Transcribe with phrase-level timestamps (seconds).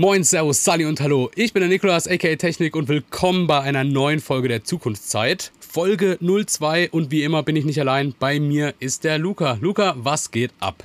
[0.00, 1.28] Moin, Servus, Sally und Hallo.
[1.34, 5.50] Ich bin der Nikolas, aka Technik und willkommen bei einer neuen Folge der Zukunftszeit.
[5.58, 8.14] Folge 02 und wie immer bin ich nicht allein.
[8.16, 9.58] Bei mir ist der Luca.
[9.60, 10.84] Luca, was geht ab?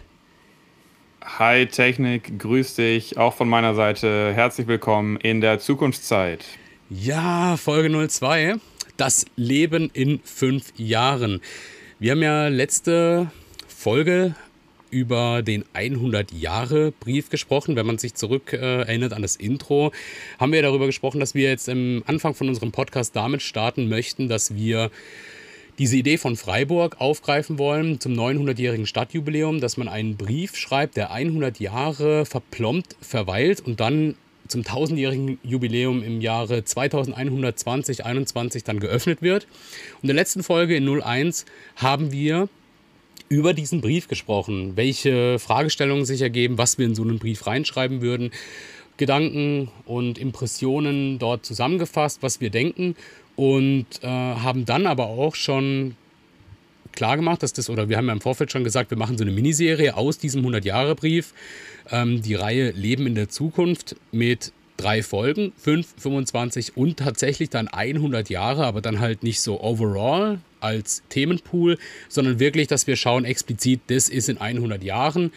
[1.23, 4.33] Hi Technik, grüß dich auch von meiner Seite.
[4.33, 6.43] Herzlich willkommen in der Zukunftszeit.
[6.89, 8.55] Ja, Folge 02.
[8.97, 11.39] Das Leben in fünf Jahren.
[11.99, 13.29] Wir haben ja letzte
[13.67, 14.33] Folge
[14.93, 17.75] über den 100-Jahre-Brief gesprochen.
[17.75, 19.91] Wenn man sich zurück äh, erinnert an das Intro,
[20.39, 24.29] haben wir darüber gesprochen, dass wir jetzt am Anfang von unserem Podcast damit starten möchten,
[24.29, 24.91] dass wir
[25.79, 31.11] diese Idee von Freiburg aufgreifen wollen zum 900-jährigen Stadtjubiläum, dass man einen Brief schreibt, der
[31.11, 34.15] 100 Jahre verplombt verweilt und dann
[34.47, 39.47] zum 1000-jährigen Jubiläum im Jahre 2120, 21 dann geöffnet wird.
[39.95, 41.45] Und in der letzten Folge in 01
[41.77, 42.49] haben wir
[43.29, 48.01] über diesen Brief gesprochen, welche Fragestellungen sich ergeben, was wir in so einen Brief reinschreiben
[48.01, 48.31] würden,
[48.97, 52.95] Gedanken und Impressionen dort zusammengefasst, was wir denken.
[53.35, 55.95] Und äh, haben dann aber auch schon
[56.91, 59.23] klar gemacht, dass das, oder wir haben ja im Vorfeld schon gesagt, wir machen so
[59.23, 61.33] eine Miniserie aus diesem 100-Jahre-Brief,
[61.89, 67.67] ähm, die Reihe Leben in der Zukunft mit drei Folgen, 5, 25 und tatsächlich dann
[67.67, 71.77] 100 Jahre, aber dann halt nicht so overall als Themenpool,
[72.09, 75.31] sondern wirklich, dass wir schauen explizit, das ist in 100 Jahren.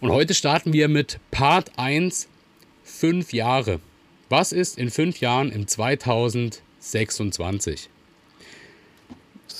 [0.00, 2.26] Und heute starten wir mit Part 1,
[2.84, 3.78] 5 Jahre.
[4.28, 7.88] Was ist in 5 Jahren im 2026?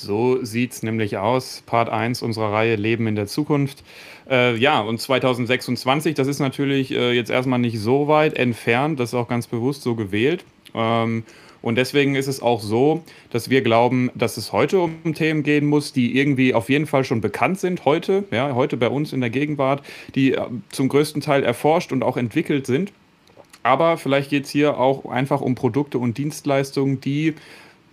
[0.00, 1.62] So sieht es nämlich aus.
[1.66, 3.82] Part 1 unserer Reihe Leben in der Zukunft.
[4.28, 8.98] Äh, ja, und 2026, das ist natürlich äh, jetzt erstmal nicht so weit entfernt.
[9.00, 10.44] Das ist auch ganz bewusst so gewählt.
[10.74, 11.24] Ähm,
[11.62, 15.66] und deswegen ist es auch so, dass wir glauben, dass es heute um Themen gehen
[15.66, 19.20] muss, die irgendwie auf jeden Fall schon bekannt sind heute, ja, heute bei uns in
[19.20, 19.82] der Gegenwart,
[20.16, 22.92] die äh, zum größten Teil erforscht und auch entwickelt sind.
[23.62, 27.34] Aber vielleicht geht es hier auch einfach um Produkte und Dienstleistungen, die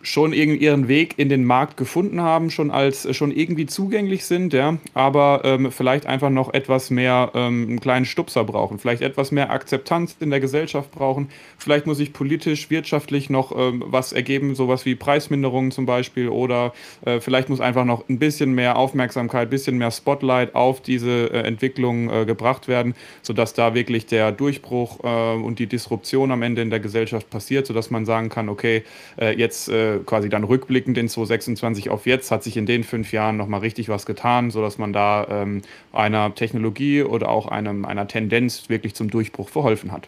[0.02, 4.54] schon ihren Weg in den Markt gefunden haben, schon als äh, schon irgendwie zugänglich sind,
[4.54, 9.32] ja, aber ähm, vielleicht einfach noch etwas mehr ähm, einen kleinen Stupser brauchen, vielleicht etwas
[9.32, 11.30] mehr Akzeptanz in der Gesellschaft brauchen.
[11.58, 16.73] Vielleicht muss sich politisch, wirtschaftlich noch ähm, was ergeben, sowas wie Preisminderungen zum Beispiel, oder
[17.05, 21.32] äh, vielleicht muss einfach noch ein bisschen mehr Aufmerksamkeit, ein bisschen mehr Spotlight auf diese
[21.33, 26.42] äh, Entwicklung äh, gebracht werden, sodass da wirklich der Durchbruch äh, und die Disruption am
[26.42, 28.83] Ende in der Gesellschaft passiert, sodass man sagen kann, okay,
[29.20, 33.11] äh, jetzt äh, quasi dann rückblickend in 2026 auf jetzt hat sich in den fünf
[33.11, 35.61] Jahren nochmal richtig was getan, sodass man da ähm,
[35.92, 40.08] einer Technologie oder auch einem, einer Tendenz wirklich zum Durchbruch verholfen hat.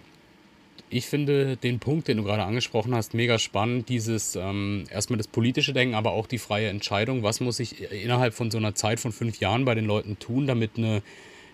[0.93, 3.87] Ich finde den Punkt, den du gerade angesprochen hast, mega spannend.
[3.87, 7.23] Dieses ähm, erstmal das politische Denken, aber auch die freie Entscheidung.
[7.23, 10.47] Was muss ich innerhalb von so einer Zeit von fünf Jahren bei den Leuten tun,
[10.47, 11.01] damit eine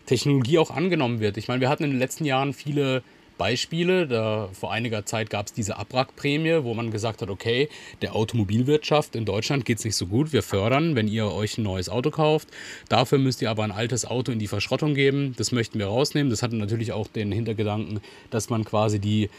[0.07, 1.37] Technologie auch angenommen wird?
[1.37, 3.03] Ich meine, wir hatten in den letzten Jahren viele
[3.37, 4.07] Beispiele.
[4.07, 7.69] Da, vor einiger Zeit gab es diese Abwrackprämie, wo man gesagt hat, okay,
[8.01, 10.33] der Automobilwirtschaft in Deutschland geht es nicht so gut.
[10.33, 12.49] Wir fördern, wenn ihr euch ein neues Auto kauft.
[12.89, 15.33] Dafür müsst ihr aber ein altes Auto in die Verschrottung geben.
[15.37, 16.29] Das möchten wir rausnehmen.
[16.29, 19.29] Das hatte natürlich auch den Hintergedanken, dass man quasi die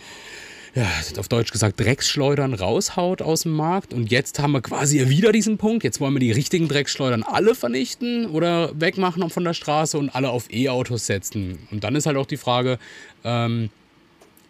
[0.75, 0.87] ja,
[1.19, 3.93] auf Deutsch gesagt, Drecksschleudern raushaut aus dem Markt.
[3.93, 5.85] Und jetzt haben wir quasi wieder diesen Punkt.
[5.85, 10.31] Jetzt wollen wir die richtigen Drecksschleudern alle vernichten oder wegmachen von der Straße und alle
[10.31, 11.59] auf E-Autos setzen.
[11.71, 12.79] Und dann ist halt auch die Frage,
[13.25, 13.71] ähm,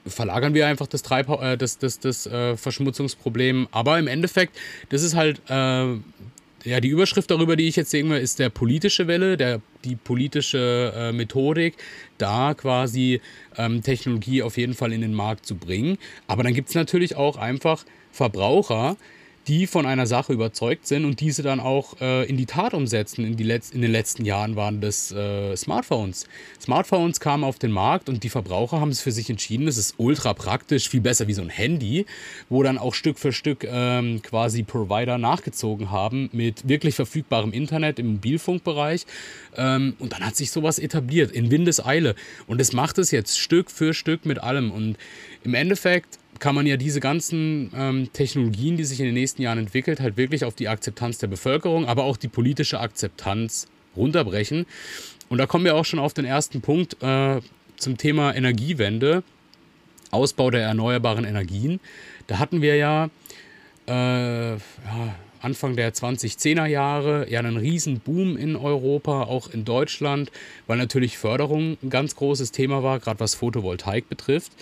[0.08, 3.68] verlagern wir einfach das, Treibha äh, das, das, das äh, Verschmutzungsproblem.
[3.70, 4.56] Aber im Endeffekt,
[4.88, 5.96] das ist halt, äh,
[6.64, 9.96] ja, die Überschrift darüber, die ich jetzt sehen will, ist der politische Welle, der, die
[9.96, 11.74] politische äh, Methodik,
[12.18, 13.20] da quasi
[13.56, 15.98] ähm, Technologie auf jeden Fall in den Markt zu bringen.
[16.26, 18.96] Aber dann gibt es natürlich auch einfach Verbraucher,
[19.48, 23.24] die von einer Sache überzeugt sind und diese dann auch äh, in die Tat umsetzen.
[23.24, 26.26] In, die Letz in den letzten Jahren waren das äh, Smartphones.
[26.60, 29.66] Smartphones kamen auf den Markt und die Verbraucher haben es für sich entschieden.
[29.66, 32.04] Es ist ultra praktisch, viel besser wie so ein Handy,
[32.50, 37.98] wo dann auch Stück für Stück ähm, quasi Provider nachgezogen haben mit wirklich verfügbarem Internet
[37.98, 39.06] im Mobilfunkbereich.
[39.56, 42.14] Ähm, und dann hat sich sowas etabliert in Windeseile.
[42.46, 44.70] Und es macht es jetzt Stück für Stück mit allem.
[44.70, 44.98] Und
[45.42, 49.58] im Endeffekt kann man ja diese ganzen ähm, Technologien, die sich in den nächsten Jahren
[49.58, 54.66] entwickelt, halt wirklich auf die Akzeptanz der Bevölkerung, aber auch die politische Akzeptanz runterbrechen.
[55.28, 57.40] Und da kommen wir auch schon auf den ersten Punkt äh,
[57.76, 59.22] zum Thema Energiewende,
[60.10, 61.80] Ausbau der erneuerbaren Energien.
[62.26, 63.10] Da hatten wir ja,
[63.86, 64.58] äh, ja
[65.40, 70.30] Anfang der 2010er Jahre ja einen riesen Boom in Europa, auch in Deutschland,
[70.66, 74.52] weil natürlich Förderung ein ganz großes Thema war, gerade was Photovoltaik betrifft.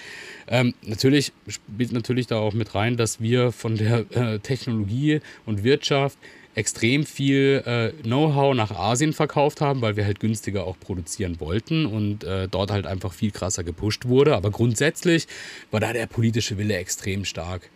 [0.48, 5.64] Ähm, natürlich spielt natürlich da auch mit rein, dass wir von der äh, Technologie und
[5.64, 6.18] Wirtschaft
[6.56, 11.84] extrem viel äh, Know-how nach Asien verkauft haben, weil wir halt günstiger auch produzieren wollten
[11.84, 14.34] und äh, dort halt einfach viel krasser gepusht wurde.
[14.34, 15.28] Aber grundsätzlich
[15.70, 17.70] war da der politische Wille extrem stark.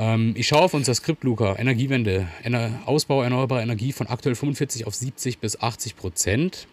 [0.00, 1.56] Ähm, ich schaue auf unser Skript, Luca.
[1.58, 2.26] Energiewende.
[2.42, 6.66] Ener Ausbau erneuerbarer Energie von aktuell 45 auf 70 bis 80 Prozent.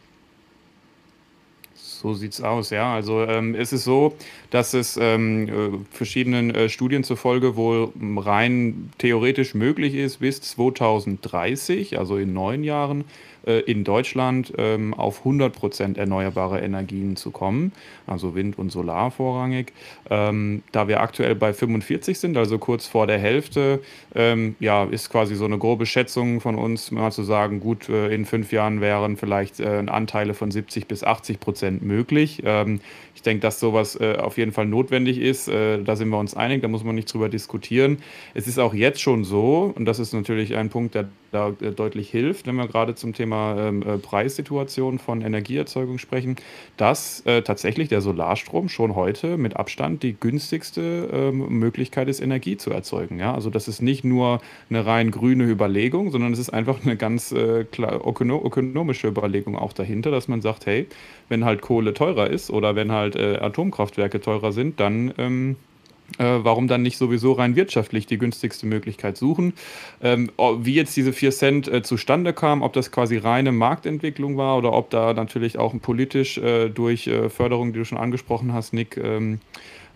[1.76, 2.94] So sieht's aus, ja.
[2.94, 4.16] Also ähm, es ist so,
[4.50, 12.00] dass es ähm, äh, verschiedenen äh, Studien zufolge wohl rein theoretisch möglich ist, bis 2030,
[12.00, 13.04] also in neun Jahren,
[13.48, 17.72] in Deutschland ähm, auf 100 Prozent erneuerbare Energien zu kommen,
[18.06, 19.74] also Wind und Solar vorrangig.
[20.10, 23.82] Ähm, da wir aktuell bei 45 sind, also kurz vor der Hälfte,
[24.16, 28.14] ähm, ja, ist quasi so eine grobe Schätzung von uns, mal zu sagen, gut, äh,
[28.14, 32.44] in fünf Jahren wären vielleicht äh, Anteile von 70 bis 80 Prozent möglich.
[33.18, 35.48] Ich denke, dass sowas äh, auf jeden Fall notwendig ist.
[35.48, 37.98] Äh, da sind wir uns einig, da muss man nicht drüber diskutieren.
[38.36, 41.72] Es ist auch jetzt schon so, und das ist natürlich ein Punkt, der da äh,
[41.72, 46.36] deutlich hilft, wenn wir gerade zum Thema ähm, äh, Preissituation von Energieerzeugung sprechen,
[46.78, 52.58] dass äh, tatsächlich der Solarstrom schon heute mit Abstand die günstigste ähm, Möglichkeit ist, Energie
[52.58, 53.20] zu erzeugen.
[53.20, 53.34] Ja?
[53.34, 57.34] Also das ist nicht nur eine rein grüne Überlegung, sondern es ist einfach eine ganz
[57.34, 60.88] ökonomische Überlegung auch dahinter, dass man sagt, hey,
[61.30, 65.56] wenn halt Kohle teurer ist oder wenn halt Atomkraftwerke teurer sind, dann ähm,
[66.18, 69.54] äh, warum dann nicht sowieso rein wirtschaftlich die günstigste Möglichkeit suchen?
[70.02, 74.58] Ähm, wie jetzt diese 4 Cent äh, zustande kamen, ob das quasi reine Marktentwicklung war
[74.58, 78.74] oder ob da natürlich auch politisch äh, durch äh, Förderung, die du schon angesprochen hast,
[78.74, 79.40] Nick, ähm,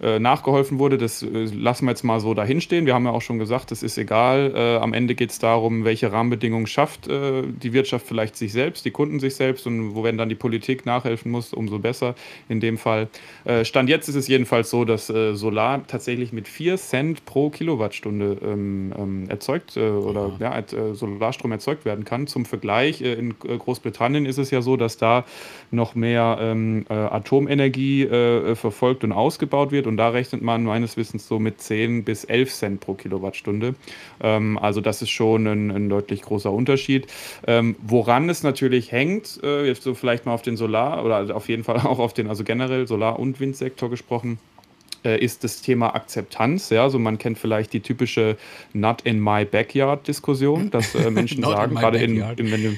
[0.01, 2.87] äh, nachgeholfen wurde, das äh, lassen wir jetzt mal so dahinstehen.
[2.87, 4.51] Wir haben ja auch schon gesagt, es ist egal.
[4.55, 8.83] Äh, am Ende geht es darum, welche Rahmenbedingungen schafft äh, die Wirtschaft vielleicht sich selbst,
[8.83, 12.15] die Kunden sich selbst und wo wenn dann die Politik nachhelfen muss, umso besser
[12.49, 13.09] in dem Fall.
[13.45, 18.37] Äh, Stand jetzt ist es jedenfalls so, dass Solar tatsächlich mit 4 Cent pro Kilowattstunde
[18.43, 20.63] ähm, ähm, erzeugt oder ja,
[20.93, 22.27] Solarstrom erzeugt werden kann.
[22.27, 25.25] Zum Vergleich, in Großbritannien ist es ja so, dass da
[25.69, 28.07] noch mehr ähm, Atomenergie
[28.55, 32.53] verfolgt und ausgebaut wird und da rechnet man meines Wissens so mit 10 bis 11
[32.53, 33.75] Cent pro Kilowattstunde.
[34.21, 37.07] Ähm, also das ist schon ein, ein deutlich großer Unterschied.
[37.45, 41.49] Ähm, woran es natürlich hängt, äh, jetzt so vielleicht mal auf den Solar oder auf
[41.49, 44.39] jeden Fall auch auf den, also generell Solar- und Windsektor gesprochen
[45.03, 46.69] äh, ist das Thema Akzeptanz.
[46.69, 48.37] Ja, also man kennt vielleicht die typische
[48.71, 52.77] Not in my backyard Diskussion, dass äh, Menschen sagen, gerade in, in, wenn du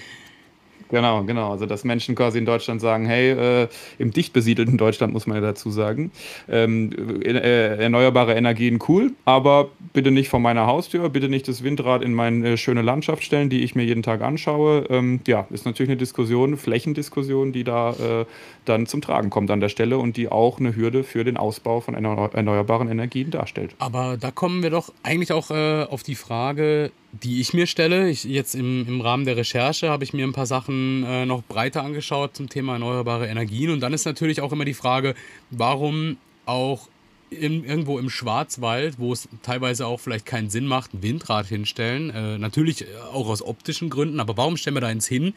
[0.94, 1.50] Genau, genau.
[1.50, 3.68] Also, dass Menschen quasi in Deutschland sagen, hey, äh,
[3.98, 6.12] im dicht besiedelten Deutschland muss man ja dazu sagen,
[6.48, 6.92] ähm,
[7.26, 12.14] äh, erneuerbare Energien cool, aber bitte nicht vor meiner Haustür, bitte nicht das Windrad in
[12.14, 14.86] meine schöne Landschaft stellen, die ich mir jeden Tag anschaue.
[14.92, 18.26] Ähm, ja, ist natürlich eine Diskussion, Flächendiskussion, die da äh,
[18.66, 21.80] dann zum Tragen kommt an der Stelle und die auch eine Hürde für den Ausbau
[21.80, 23.74] von erneuerbaren Energien darstellt.
[23.80, 28.10] Aber da kommen wir doch eigentlich auch äh, auf die Frage, die ich mir stelle.
[28.10, 31.44] Ich, jetzt im, im Rahmen der Recherche habe ich mir ein paar Sachen äh, noch
[31.44, 33.70] breiter angeschaut zum Thema erneuerbare Energien.
[33.70, 35.14] Und dann ist natürlich auch immer die Frage,
[35.52, 36.90] warum auch
[37.30, 42.10] in, irgendwo im Schwarzwald, wo es teilweise auch vielleicht keinen Sinn macht, ein Windrad hinstellen.
[42.10, 45.34] Äh, natürlich auch aus optischen Gründen, aber warum stellen wir da eins hin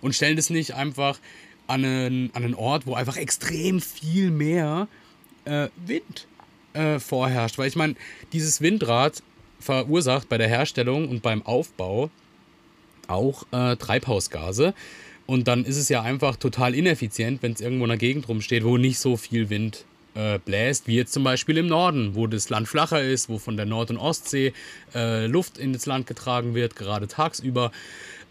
[0.00, 1.18] und stellen das nicht einfach
[1.68, 4.88] an einen, an einen Ort, wo einfach extrem viel mehr
[5.44, 6.26] äh, Wind
[6.72, 7.58] äh, vorherrscht?
[7.58, 7.94] Weil ich meine,
[8.32, 9.22] dieses Windrad
[9.62, 12.10] verursacht bei der Herstellung und beim Aufbau
[13.08, 14.74] auch äh, Treibhausgase.
[15.26, 18.64] Und dann ist es ja einfach total ineffizient, wenn es irgendwo in der Gegend rumsteht,
[18.64, 22.50] wo nicht so viel Wind äh, bläst, wie jetzt zum Beispiel im Norden, wo das
[22.50, 24.52] Land flacher ist, wo von der Nord- und Ostsee
[24.94, 27.72] äh, Luft in das Land getragen wird, gerade tagsüber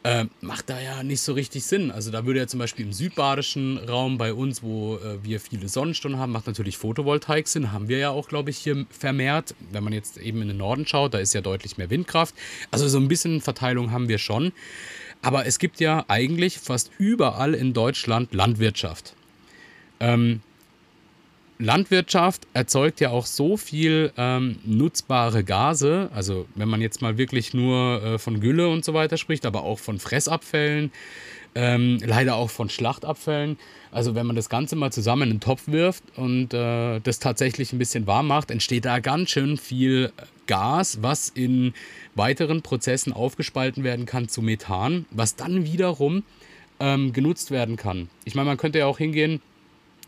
[0.03, 1.91] äh, macht da ja nicht so richtig Sinn.
[1.91, 5.69] Also da würde ja zum Beispiel im südbadischen Raum bei uns, wo äh, wir viele
[5.69, 7.71] Sonnenstunden haben, macht natürlich Photovoltaik Sinn.
[7.71, 9.53] Haben wir ja auch, glaube ich, hier vermehrt.
[9.71, 12.33] Wenn man jetzt eben in den Norden schaut, da ist ja deutlich mehr Windkraft.
[12.71, 14.53] Also so ein bisschen Verteilung haben wir schon.
[15.21, 19.13] Aber es gibt ja eigentlich fast überall in Deutschland Landwirtschaft.
[19.99, 20.41] Ähm,
[21.61, 26.09] Landwirtschaft erzeugt ja auch so viel ähm, nutzbare Gase.
[26.13, 29.63] Also wenn man jetzt mal wirklich nur äh, von Gülle und so weiter spricht, aber
[29.63, 30.91] auch von Fressabfällen,
[31.53, 33.57] ähm, leider auch von Schlachtabfällen.
[33.91, 37.73] Also wenn man das Ganze mal zusammen in den Topf wirft und äh, das tatsächlich
[37.73, 40.11] ein bisschen warm macht, entsteht da ganz schön viel
[40.47, 41.73] Gas, was in
[42.15, 46.23] weiteren Prozessen aufgespalten werden kann zu Methan, was dann wiederum
[46.79, 48.09] ähm, genutzt werden kann.
[48.25, 49.41] Ich meine, man könnte ja auch hingehen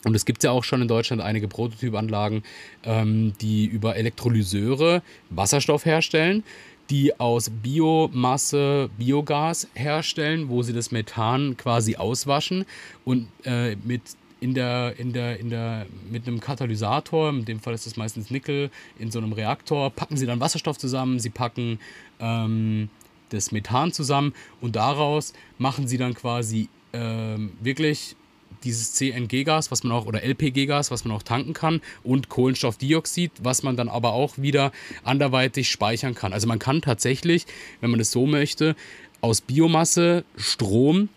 [0.06, 2.44] und es gibt ja auch schon in Deutschland einige Prototypanlagen,
[2.84, 6.44] ähm, die über Elektrolyseure Wasserstoff herstellen,
[6.90, 12.66] die aus Biomasse Biogas herstellen, wo sie das Methan quasi auswaschen
[13.06, 14.02] und äh, mit
[14.42, 18.30] in der, in der, in der, mit einem Katalysator, in dem Fall ist das meistens
[18.30, 21.80] Nickel, in so einem Reaktor, packen sie dann Wasserstoff zusammen, sie packen
[22.20, 22.90] ähm,
[23.30, 28.18] das Methan zusammen und daraus machen sie dann quasi ähm, wirklich
[28.64, 33.64] dieses CNG-Gas, was man auch, oder LPG-Gas, was man auch tanken kann, und Kohlenstoffdioxid, was
[33.64, 34.72] man dann aber auch wieder
[35.04, 36.34] anderweitig speichern kann.
[36.34, 37.46] Also man kann tatsächlich,
[37.82, 38.76] wenn man es so möchte,
[39.22, 41.10] aus Biomasse Strom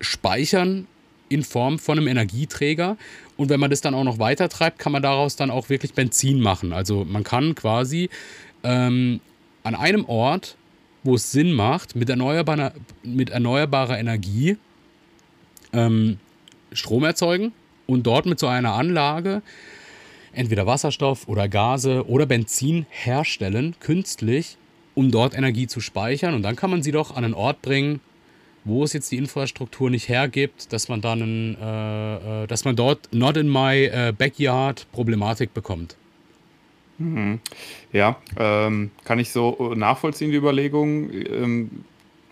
[0.00, 0.86] speichern
[1.28, 2.96] in Form von einem Energieträger.
[3.36, 5.94] Und wenn man das dann auch noch weiter treibt, kann man daraus dann auch wirklich
[5.94, 6.72] Benzin machen.
[6.72, 8.10] Also man kann quasi
[8.64, 9.20] ähm,
[9.62, 10.56] an einem Ort,
[11.04, 14.56] wo es Sinn macht, mit erneuerbarer, mit erneuerbarer Energie
[15.72, 16.18] ähm,
[16.72, 17.52] Strom erzeugen
[17.86, 19.42] und dort mit so einer Anlage
[20.32, 24.56] entweder Wasserstoff oder Gase oder Benzin herstellen, künstlich,
[24.94, 26.34] um dort Energie zu speichern.
[26.34, 28.00] Und dann kann man sie doch an einen Ort bringen,
[28.64, 33.08] wo es jetzt die Infrastruktur nicht hergibt, dass man dann, äh, äh, dass man dort
[33.12, 35.96] not in my äh, backyard Problematik bekommt.
[36.98, 37.40] Mhm.
[37.92, 41.10] Ja, ähm, kann ich so nachvollziehen, die Überlegung.
[41.10, 41.84] Ähm,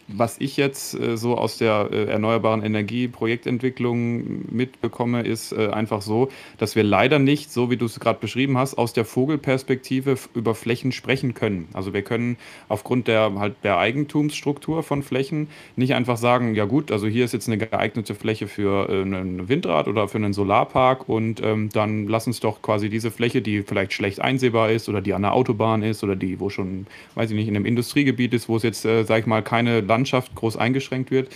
[0.08, 6.00] was ich jetzt äh, so aus der äh, erneuerbaren Energie Projektentwicklung mitbekomme, ist äh, einfach
[6.00, 10.16] so, dass wir leider nicht, so wie du es gerade beschrieben hast, aus der Vogelperspektive
[10.34, 11.68] über Flächen sprechen können.
[11.74, 12.38] Also wir können
[12.68, 17.32] aufgrund der halt der Eigentumsstruktur von Flächen nicht einfach sagen, ja gut, also hier ist
[17.32, 22.08] jetzt eine geeignete Fläche für äh, ein Windrad oder für einen Solarpark und ähm, dann
[22.08, 25.34] lass uns doch quasi diese Fläche, die vielleicht schlecht einsehbar ist oder die an der
[25.34, 28.62] Autobahn ist oder die, wo schon, weiß ich nicht, in einem Industriegebiet ist, wo es
[28.62, 31.28] jetzt, äh, sag ich mal, keine Land Landschaft groß eingeschränkt wird.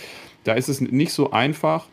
[0.45, 1.87] Da ist es nicht so einfach,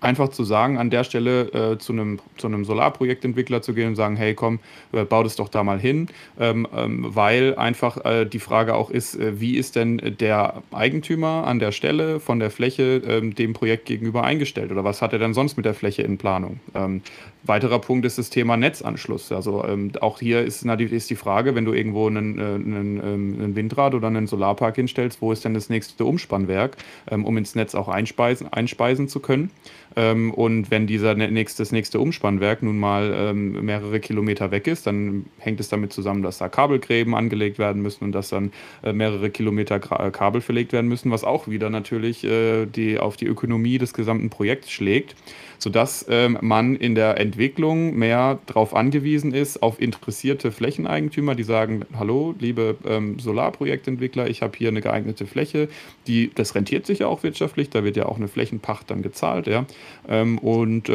[0.00, 3.96] einfach zu sagen, an der Stelle äh, zu einem zu einem Solarprojektentwickler zu gehen und
[3.96, 4.58] sagen, hey komm,
[4.92, 8.90] äh, bau das doch da mal hin, ähm, ähm, weil einfach äh, die Frage auch
[8.90, 13.52] ist, äh, wie ist denn der Eigentümer an der Stelle von der Fläche ähm, dem
[13.52, 16.60] Projekt gegenüber eingestellt oder was hat er denn sonst mit der Fläche in Planung?
[16.74, 17.02] Ähm,
[17.44, 19.32] weiterer Punkt ist das Thema Netzanschluss.
[19.32, 23.36] Also ähm, auch hier ist, ist die Frage, wenn du irgendwo einen, äh, einen, ähm,
[23.38, 26.76] einen, Windrad oder einen Solarpark hinstellst, wo ist denn das nächste Umspannwerk,
[27.10, 29.50] um ins Netz auch einspeisen, einspeisen zu können?
[29.96, 35.26] und wenn dieser nächste, das nächste Umspannwerk nun mal ähm, mehrere Kilometer weg ist, dann
[35.38, 39.30] hängt es damit zusammen, dass da Kabelgräben angelegt werden müssen und dass dann äh, mehrere
[39.30, 43.26] Kilometer Gra äh, Kabel verlegt werden müssen, was auch wieder natürlich äh, die, auf die
[43.26, 45.16] Ökonomie des gesamten Projekts schlägt
[45.60, 51.84] sodass ähm, man in der Entwicklung mehr darauf angewiesen ist, auf interessierte Flächeneigentümer, die sagen,
[51.96, 55.68] hallo, liebe ähm, Solarprojektentwickler, ich habe hier eine geeignete Fläche,
[56.06, 59.46] die, das rentiert sich ja auch wirtschaftlich, da wird ja auch eine Flächenpacht dann gezahlt,
[59.46, 59.66] ja,
[60.08, 60.88] ähm, und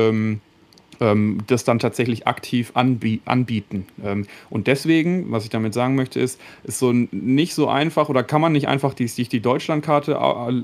[0.99, 3.85] ähm, das dann tatsächlich aktiv anbie anbieten.
[4.03, 8.23] Ähm, und deswegen, was ich damit sagen möchte, ist, ist so nicht so einfach oder
[8.23, 10.17] kann man nicht einfach die, sich die Deutschlandkarte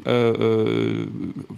[0.06, 1.08] äh, äh,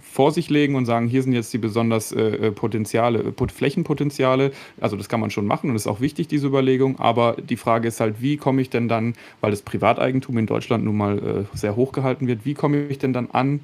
[0.00, 4.52] vor sich legen und sagen, hier sind jetzt die besonders äh, Potenziale, Flächenpotenziale.
[4.80, 6.98] Also das kann man schon machen und ist auch wichtig, diese Überlegung.
[6.98, 10.84] Aber die Frage ist halt, wie komme ich denn dann, weil das Privateigentum in Deutschland
[10.84, 13.60] nun mal äh, sehr hoch gehalten wird, wie komme ich denn dann an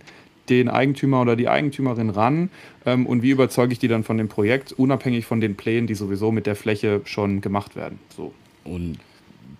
[0.51, 2.51] den Eigentümer oder die Eigentümerin ran
[2.85, 5.95] ähm, und wie überzeuge ich die dann von dem Projekt, unabhängig von den Plänen, die
[5.95, 7.99] sowieso mit der Fläche schon gemacht werden.
[8.15, 8.35] So.
[8.65, 8.99] Und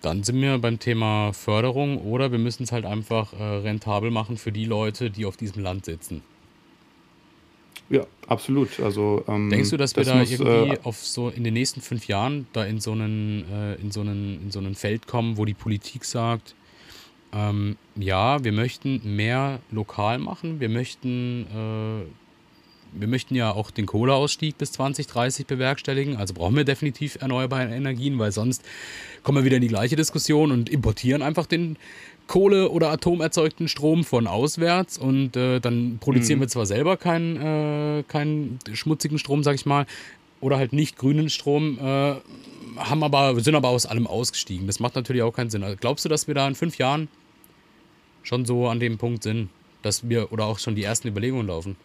[0.01, 4.37] dann sind wir beim Thema Förderung oder wir müssen es halt einfach äh, rentabel machen
[4.37, 6.21] für die Leute, die auf diesem Land sitzen.
[7.89, 8.79] Ja, absolut.
[8.79, 11.81] Also, ähm, Denkst du, dass wir da muss, irgendwie äh, auf so in den nächsten
[11.81, 15.37] fünf Jahren da in so einen, äh, in so einen, in so einen Feld kommen,
[15.37, 16.55] wo die Politik sagt,
[17.33, 20.59] ähm, ja, wir möchten mehr lokal machen.
[20.59, 26.17] Wir möchten, äh, wir möchten ja auch den Kohleausstieg bis 2030 bewerkstelligen.
[26.17, 28.63] Also brauchen wir definitiv erneuerbare Energien, weil sonst
[29.23, 31.77] kommen wir wieder in die gleiche Diskussion und importieren einfach den
[32.27, 36.43] Kohle- oder atomerzeugten Strom von auswärts und äh, dann produzieren mhm.
[36.43, 39.85] wir zwar selber keinen, äh, keinen schmutzigen Strom, sag ich mal,
[40.39, 42.15] oder halt nicht grünen Strom, äh,
[42.77, 44.67] haben aber, sind aber aus allem ausgestiegen.
[44.67, 45.63] Das macht natürlich auch keinen Sinn.
[45.63, 47.09] Also glaubst du, dass wir da in fünf Jahren
[48.23, 49.49] schon so an dem Punkt sind,
[49.81, 51.75] dass wir oder auch schon die ersten Überlegungen laufen?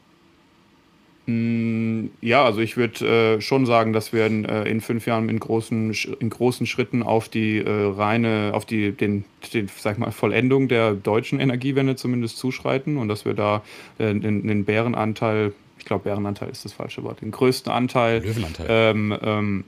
[1.27, 5.29] Mm, ja, also ich würde äh, schon sagen, dass wir in, äh, in, fünf Jahren
[5.29, 10.13] in großen, in großen Schritten auf die äh, reine, auf die, den, den, sag mal,
[10.13, 13.63] Vollendung der deutschen Energiewende zumindest zuschreiten und dass wir da
[13.99, 18.23] äh, den, den Bärenanteil, ich glaube Bärenanteil ist das falsche Wort, den größten Anteil.
[18.23, 18.67] Löwenanteil.
[18.69, 19.65] Ähm, ähm,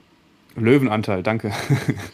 [0.55, 1.51] Löwenanteil, danke.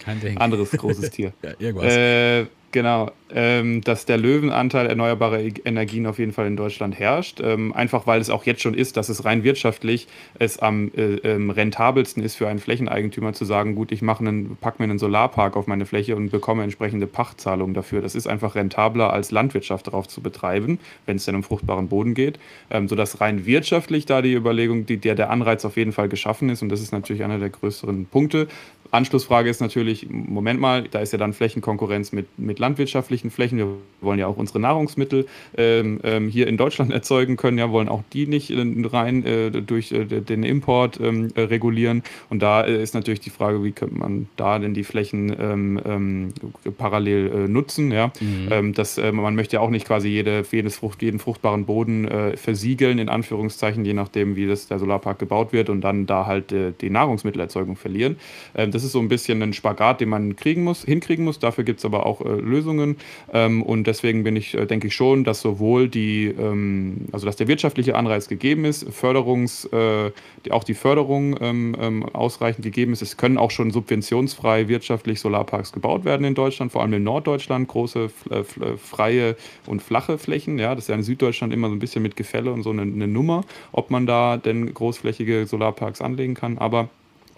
[0.03, 0.37] Kein Ding.
[0.39, 1.33] Anderes großes Tier.
[1.43, 2.47] ja, irgendwas.
[2.75, 7.39] Genau, ähm, dass der Löwenanteil erneuerbarer e-, Energien auf jeden Fall in Deutschland herrscht.
[7.41, 11.15] Ähm, einfach weil es auch jetzt schon ist, dass es rein wirtschaftlich es am äh,
[11.23, 14.99] ähm, rentabelsten ist für einen Flächeneigentümer zu sagen, gut, ich mache einen, pack mir einen
[14.99, 18.01] Solarpark auf meine Fläche und bekomme entsprechende Pachtzahlungen dafür.
[18.01, 22.13] Das ist einfach rentabler als Landwirtschaft darauf zu betreiben, wenn es denn um fruchtbaren Boden
[22.13, 22.39] geht.
[22.69, 26.49] Ähm, sodass rein wirtschaftlich da die Überlegung, die, der, der Anreiz auf jeden Fall geschaffen
[26.49, 28.49] ist und das ist natürlich einer der größeren Punkte.
[28.95, 33.57] Anschlussfrage ist natürlich, Moment mal, da ist ja dann Flächenkonkurrenz mit, mit landwirtschaftlichen Flächen.
[33.57, 33.67] Wir
[34.01, 38.03] wollen ja auch unsere Nahrungsmittel ähm, ähm, hier in Deutschland erzeugen können, ja, wollen auch
[38.13, 42.03] die nicht äh, rein äh, durch äh, den Import ähm, äh, regulieren.
[42.29, 45.81] Und da äh, ist natürlich die Frage, wie könnte man da denn die Flächen ähm,
[45.85, 46.33] ähm,
[46.77, 48.11] parallel äh, nutzen, ja.
[48.19, 48.73] Mhm.
[48.73, 53.09] das, man möchte ja auch nicht quasi jede, jedes Frucht, jeden fruchtbaren Boden versiegeln, in
[53.09, 57.75] Anführungszeichen, je nachdem, wie das der Solarpark gebaut wird und dann da halt die Nahrungsmittelerzeugung
[57.75, 58.17] verlieren.
[58.53, 61.39] das ist so ein bisschen ein Spagat, den man kriegen muss, hinkriegen muss.
[61.39, 62.97] Dafür gibt es aber auch äh, Lösungen.
[63.33, 67.35] Ähm, und deswegen bin ich, äh, denke ich schon, dass sowohl die, ähm, also dass
[67.35, 70.11] der wirtschaftliche Anreiz gegeben ist, Förderungs, äh,
[70.45, 73.01] die, auch die Förderung ähm, ähm ausreichend gegeben ist.
[73.01, 77.67] Es können auch schon subventionsfrei wirtschaftlich Solarparks gebaut werden in Deutschland, vor allem in Norddeutschland,
[77.67, 80.59] große äh, äh, freie und flache Flächen.
[80.59, 82.83] Ja, das ist ja in Süddeutschland immer so ein bisschen mit Gefälle und so eine,
[82.83, 86.57] eine Nummer, ob man da denn großflächige Solarparks anlegen kann.
[86.57, 86.89] Aber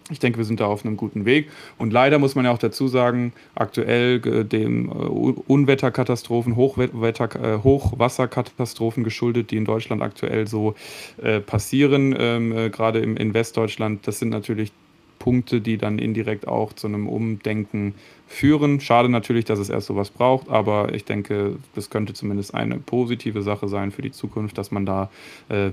[0.10, 1.50] ich denke, wir sind da auf einem guten Weg.
[1.78, 7.64] Und leider muss man ja auch dazu sagen, aktuell äh, dem äh, Unwetterkatastrophen, Hochwetter, äh,
[7.64, 10.76] Hochwasserkatastrophen geschuldet, die in Deutschland aktuell so
[11.22, 14.72] äh, passieren, ähm, äh, gerade in Westdeutschland, das sind natürlich
[15.20, 17.96] Punkte, die dann indirekt auch zu einem Umdenken
[18.28, 18.80] führen.
[18.80, 23.42] Schade natürlich, dass es erst sowas braucht, aber ich denke, das könnte zumindest eine positive
[23.42, 25.10] Sache sein für die Zukunft, dass man da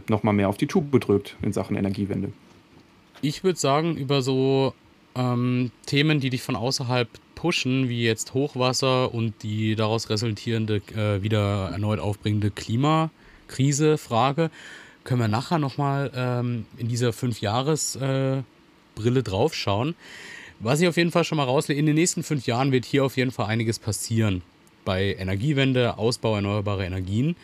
[0.08, 2.32] nochmal mehr auf die Tube drückt in Sachen Energiewende.
[3.24, 4.74] Ich würde sagen, über so
[5.14, 11.22] ähm, Themen, die dich von außerhalb pushen, wie jetzt Hochwasser und die daraus resultierende, äh,
[11.22, 14.50] wieder erneut aufbringende Klimakrise-Frage,
[15.04, 19.94] können wir nachher nochmal ähm, in dieser Fünf-Jahres-Brille äh, draufschauen.
[20.60, 23.06] Was ich auf jeden Fall schon mal rauslege, in den nächsten fünf Jahren wird hier
[23.06, 24.42] auf jeden Fall einiges passieren.
[24.84, 27.36] Bei Energiewende, Ausbau erneuerbarer Energien.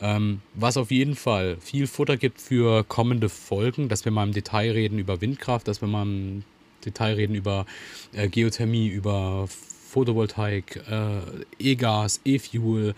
[0.00, 4.32] Ähm, was auf jeden Fall viel Futter gibt für kommende Folgen, dass wir mal im
[4.32, 6.42] Detail reden über Windkraft, dass wir mal im
[6.84, 7.66] Detail reden über
[8.12, 9.48] äh, Geothermie, über
[9.94, 11.20] Photovoltaik, äh,
[11.60, 12.94] E-Gas, E-Fuel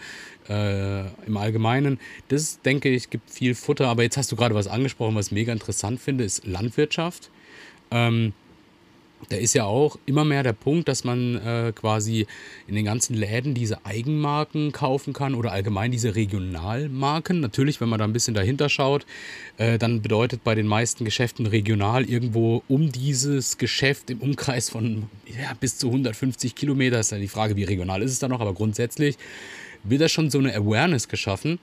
[0.49, 2.01] äh, im Allgemeinen.
[2.29, 3.89] Das, denke ich, gibt viel Futter.
[3.89, 7.31] Aber jetzt hast du gerade was angesprochen, was ich mega interessant finde, ist Landwirtschaft.
[7.91, 8.33] Ähm,
[9.29, 12.27] da ist ja auch immer mehr der Punkt, dass man äh, quasi
[12.67, 17.41] in den ganzen Läden diese Eigenmarken kaufen kann oder allgemein diese Regionalmarken.
[17.41, 19.07] Natürlich, wenn man da ein bisschen dahinter schaut,
[19.59, 25.09] äh, dann bedeutet bei den meisten Geschäften regional irgendwo um dieses Geschäft im Umkreis von
[25.27, 27.01] ja, bis zu 150 Kilometer.
[27.01, 29.17] Ist ja die Frage, wie regional ist es da noch, aber grundsätzlich
[29.83, 31.59] wird da schon so eine Awareness geschaffen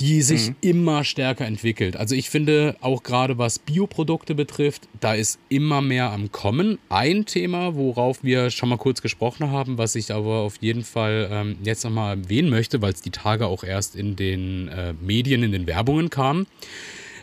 [0.00, 0.56] die sich mhm.
[0.60, 1.96] immer stärker entwickelt.
[1.96, 6.78] Also ich finde auch gerade was Bioprodukte betrifft, da ist immer mehr am Kommen.
[6.88, 11.28] Ein Thema, worauf wir schon mal kurz gesprochen haben, was ich aber auf jeden Fall
[11.30, 15.42] ähm, jetzt nochmal erwähnen möchte, weil es die Tage auch erst in den äh, Medien,
[15.42, 16.46] in den Werbungen kam.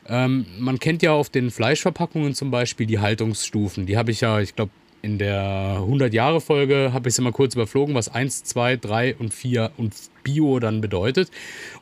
[0.07, 3.85] Ähm, man kennt ja auf den Fleischverpackungen zum Beispiel die Haltungsstufen.
[3.85, 4.71] Die habe ich ja, ich glaube,
[5.05, 9.71] in der 100-Jahre-Folge habe ich es immer kurz überflogen, was 1, 2, 3 und 4
[9.77, 11.29] und Bio dann bedeutet.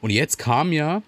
[0.02, 1.02] Und jetzt kam ja,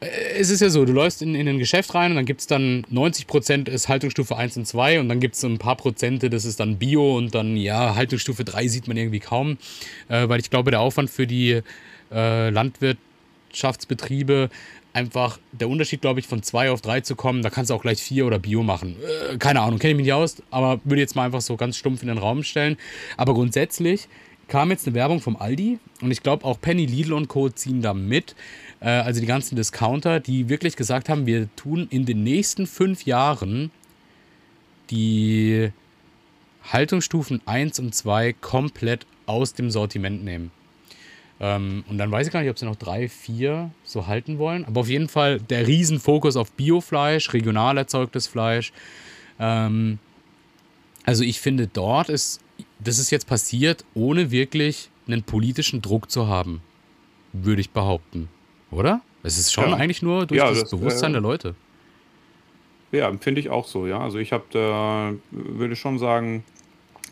[0.00, 0.06] äh,
[0.38, 2.46] es ist ja so, du läufst in, in ein Geschäft rein und dann gibt es
[2.46, 6.44] dann 90% ist Haltungsstufe 1 und 2 und dann gibt es ein paar Prozente, das
[6.44, 9.56] ist dann Bio und dann, ja, Haltungsstufe 3 sieht man irgendwie kaum,
[10.08, 11.62] äh, weil ich glaube, der Aufwand für die
[12.12, 14.50] äh, Landwirtschaftsbetriebe
[14.96, 17.82] einfach der Unterschied, glaube ich, von zwei auf drei zu kommen, da kannst du auch
[17.82, 18.96] gleich vier oder Bio machen.
[19.30, 21.76] Äh, keine Ahnung, kenne ich mich nicht aus, aber würde jetzt mal einfach so ganz
[21.76, 22.78] stumpf in den Raum stellen.
[23.18, 24.08] Aber grundsätzlich
[24.48, 27.50] kam jetzt eine Werbung vom Aldi und ich glaube auch Penny, Lidl und Co.
[27.50, 28.34] ziehen da mit.
[28.80, 33.04] Äh, also die ganzen Discounter, die wirklich gesagt haben, wir tun in den nächsten fünf
[33.04, 33.70] Jahren
[34.90, 35.72] die
[36.72, 40.52] Haltungsstufen 1 und 2 komplett aus dem Sortiment nehmen.
[41.38, 44.64] Ähm, und dann weiß ich gar nicht, ob sie noch drei, vier so halten wollen.
[44.64, 48.72] Aber auf jeden Fall der Riesenfokus auf Biofleisch, regional erzeugtes Fleisch.
[49.38, 49.98] Ähm,
[51.04, 52.40] also ich finde, dort ist,
[52.78, 56.62] das ist jetzt passiert, ohne wirklich einen politischen Druck zu haben,
[57.32, 58.28] würde ich behaupten.
[58.70, 59.02] Oder?
[59.22, 59.76] Es ist schon ja.
[59.76, 61.54] eigentlich nur durch ja, das, das, Bewusstsein äh, der Leute.
[62.92, 64.00] Ja, finde ich auch so, ja.
[64.00, 66.44] Also ich habe da, würde schon sagen,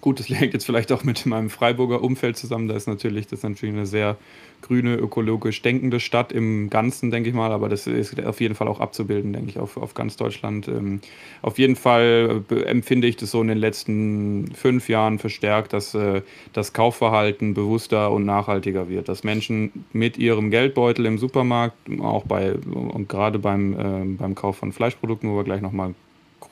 [0.04, 2.68] Gut, das hängt jetzt vielleicht auch mit meinem Freiburger Umfeld zusammen.
[2.68, 4.18] Da ist natürlich, das ist natürlich eine sehr
[4.60, 7.52] grüne, ökologisch denkende Stadt im Ganzen, denke ich mal.
[7.52, 10.68] Aber das ist auf jeden Fall auch abzubilden, denke ich, auf, auf ganz Deutschland.
[10.68, 11.00] Ähm,
[11.40, 15.94] auf jeden Fall äh, empfinde ich das so in den letzten fünf Jahren verstärkt, dass
[15.94, 16.20] äh,
[16.52, 19.08] das Kaufverhalten bewusster und nachhaltiger wird.
[19.08, 24.58] Dass Menschen mit ihrem Geldbeutel im Supermarkt, auch bei und gerade beim, äh, beim Kauf
[24.58, 25.94] von Fleischprodukten, wo wir gleich nochmal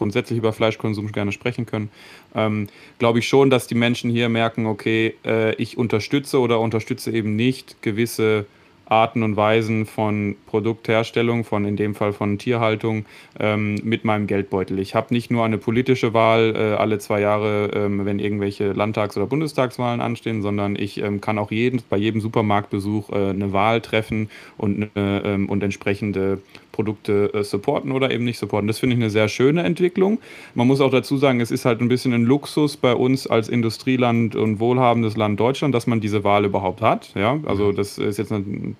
[0.03, 1.89] grundsätzlich über Fleischkonsum gerne sprechen können,
[2.35, 2.67] ähm,
[2.99, 7.37] glaube ich schon, dass die Menschen hier merken, okay, äh, ich unterstütze oder unterstütze eben
[7.37, 8.47] nicht gewisse
[8.87, 13.07] Arten und Weisen von Produktherstellung, von in dem Fall von Tierhaltung,
[13.39, 14.81] ähm, mit meinem Geldbeutel.
[14.81, 19.17] Ich habe nicht nur eine politische Wahl äh, alle zwei Jahre, ähm, wenn irgendwelche Landtags-
[19.17, 23.81] oder Bundestagswahlen anstehen, sondern ich ähm, kann auch jeden, bei jedem Supermarktbesuch äh, eine Wahl
[23.81, 28.67] treffen und, äh, und entsprechende Produkte äh, supporten oder eben nicht supporten.
[28.67, 30.19] Das finde ich eine sehr schöne Entwicklung.
[30.55, 33.49] Man muss auch dazu sagen, es ist halt ein bisschen ein Luxus bei uns als
[33.49, 37.13] Industrieland und wohlhabendes Land Deutschland, dass man diese Wahl überhaupt hat.
[37.15, 38.77] Ja, also das ist jetzt ein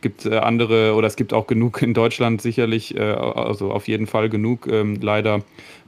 [0.00, 4.06] gibt äh, andere oder es gibt auch genug in Deutschland sicherlich, äh, also auf jeden
[4.06, 5.42] Fall genug ähm, leider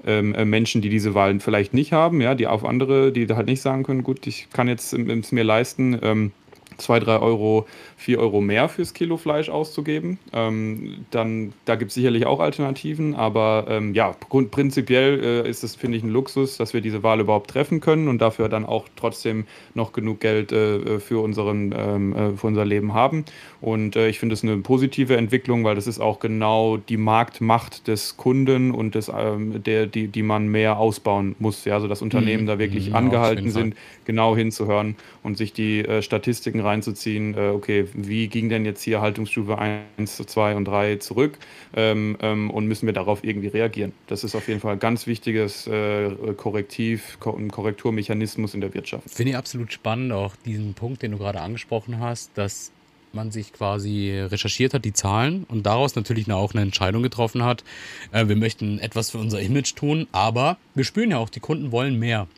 [0.07, 3.47] ähm, äh, Menschen, die diese Wahlen vielleicht nicht haben, ja, die auf andere, die halt
[3.47, 6.33] nicht sagen können, gut, ich kann jetzt es mir leisten, ähm,
[6.79, 7.67] zwei, drei Euro
[7.99, 10.19] 4 Euro mehr fürs Kilo Fleisch auszugeben.
[10.33, 14.15] Ähm, dann, da gibt es sicherlich auch Alternativen, aber ähm, ja,
[14.51, 18.07] prinzipiell äh, ist es, finde ich, ein Luxus, dass wir diese Wahl überhaupt treffen können
[18.07, 22.65] und dafür dann auch trotzdem noch genug Geld äh, für, unseren, ähm, äh, für unser
[22.65, 23.25] Leben haben.
[23.61, 27.89] Und äh, ich finde es eine positive Entwicklung, weil das ist auch genau die Marktmacht
[27.89, 31.65] des Kunden und des, ähm, der, die, die man mehr ausbauen muss.
[31.65, 32.47] Ja, also dass Unternehmen mhm.
[32.47, 37.89] da wirklich ja, angehalten sind, genau hinzuhören und sich die äh, Statistiken reinzuziehen, äh, okay,
[37.95, 41.39] wie ging denn jetzt hier Haltungsstufe 1, 2 und 3 zurück
[41.75, 43.93] ähm, ähm, und müssen wir darauf irgendwie reagieren.
[44.07, 49.11] Das ist auf jeden Fall ein ganz wichtiges äh, Korrektiv, Korrekturmechanismus in der Wirtschaft.
[49.11, 52.73] Finde ich absolut spannend, auch diesen Punkt, den du gerade angesprochen hast, dass
[53.13, 57.65] man sich quasi recherchiert hat, die Zahlen und daraus natürlich auch eine Entscheidung getroffen hat.
[58.13, 61.73] Äh, wir möchten etwas für unser Image tun, aber wir spüren ja auch, die Kunden
[61.73, 62.29] wollen mehr.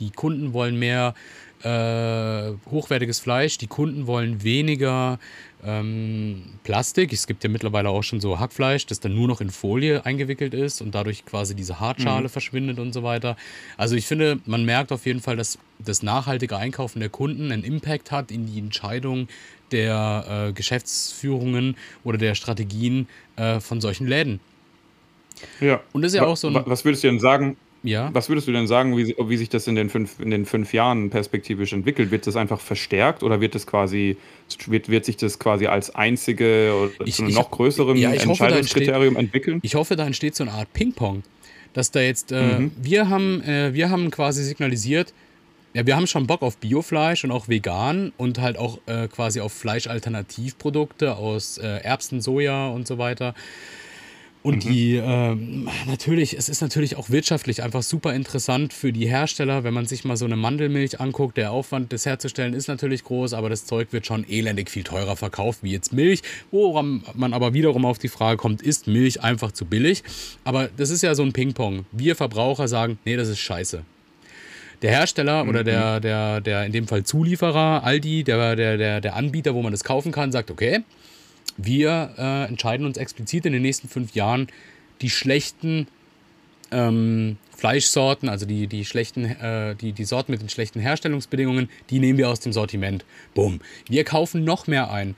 [0.00, 1.14] Die Kunden wollen mehr
[1.64, 3.58] äh, hochwertiges Fleisch.
[3.58, 5.18] Die Kunden wollen weniger
[5.64, 7.12] ähm, Plastik.
[7.12, 10.52] Es gibt ja mittlerweile auch schon so Hackfleisch, das dann nur noch in Folie eingewickelt
[10.52, 12.28] ist und dadurch quasi diese Hartschale mhm.
[12.28, 13.36] verschwindet und so weiter.
[13.76, 17.64] Also ich finde, man merkt auf jeden Fall, dass das nachhaltige Einkaufen der Kunden einen
[17.64, 19.28] Impact hat in die Entscheidung
[19.72, 24.40] der äh, Geschäftsführungen oder der Strategien äh, von solchen Läden.
[25.60, 25.80] Ja.
[25.92, 26.62] Und das ist ja auch so ein.
[26.66, 27.56] Was würdest du denn sagen?
[27.84, 28.08] Ja.
[28.14, 30.72] Was würdest du denn sagen, wie, wie sich das in den, fünf, in den fünf
[30.72, 32.10] Jahren perspektivisch entwickelt?
[32.10, 34.16] Wird das einfach verstärkt oder wird das quasi,
[34.66, 39.16] wird, wird sich das quasi als einzige oder ich, zu einem noch größeren ja, Entscheidungskriterium
[39.16, 39.60] entwickeln?
[39.62, 41.22] Ich hoffe, da entsteht so eine Art Ping-Pong.
[41.74, 42.72] Dass da jetzt, äh, mhm.
[42.80, 45.12] wir, haben, äh, wir haben quasi signalisiert,
[45.74, 49.40] ja, wir haben schon Bock auf Biofleisch und auch vegan und halt auch äh, quasi
[49.40, 53.34] auf Fleischalternativprodukte aus äh, Erbsen, Soja und so weiter.
[54.44, 54.70] Und mhm.
[54.70, 55.36] die, äh,
[55.86, 60.04] natürlich, es ist natürlich auch wirtschaftlich einfach super interessant für die Hersteller, wenn man sich
[60.04, 61.38] mal so eine Mandelmilch anguckt.
[61.38, 65.16] Der Aufwand, das herzustellen, ist natürlich groß, aber das Zeug wird schon elendig viel teurer
[65.16, 66.20] verkauft wie jetzt Milch.
[66.50, 70.02] Woran man aber wiederum auf die Frage kommt, ist Milch einfach zu billig?
[70.44, 71.86] Aber das ist ja so ein Ping-Pong.
[71.90, 73.82] Wir Verbraucher sagen, nee, das ist scheiße.
[74.82, 75.48] Der Hersteller mhm.
[75.48, 79.62] oder der, der, der in dem Fall Zulieferer, Aldi, der, der, der, der Anbieter, wo
[79.62, 80.82] man das kaufen kann, sagt, okay,
[81.56, 84.48] wir äh, entscheiden uns explizit in den nächsten fünf Jahren,
[85.00, 85.86] die schlechten
[86.70, 92.00] ähm, Fleischsorten, also die, die schlechten, äh, die, die Sorten mit den schlechten Herstellungsbedingungen, die
[92.00, 93.04] nehmen wir aus dem Sortiment.
[93.34, 93.60] Bumm.
[93.88, 95.14] Wir kaufen noch mehr ein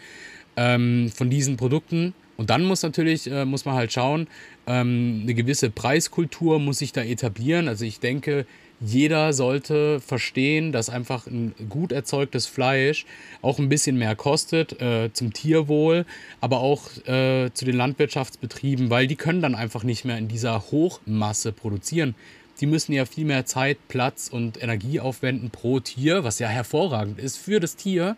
[0.57, 2.15] ähm, von diesen Produkten.
[2.37, 4.27] Und dann muss natürlich, äh, muss man halt schauen,
[4.67, 7.69] ähm, eine gewisse Preiskultur muss sich da etablieren.
[7.69, 8.47] Also ich denke,
[8.81, 13.07] jeder sollte verstehen, dass einfach ein gut erzeugtes Fleisch
[13.43, 16.05] auch ein bisschen mehr kostet äh, zum Tierwohl,
[16.41, 20.71] aber auch äh, zu den Landwirtschaftsbetrieben, weil die können dann einfach nicht mehr in dieser
[20.71, 22.15] Hochmasse produzieren.
[22.61, 27.19] Die müssen ja viel mehr Zeit, Platz und Energie aufwenden pro Tier, was ja hervorragend
[27.19, 28.17] ist für das Tier.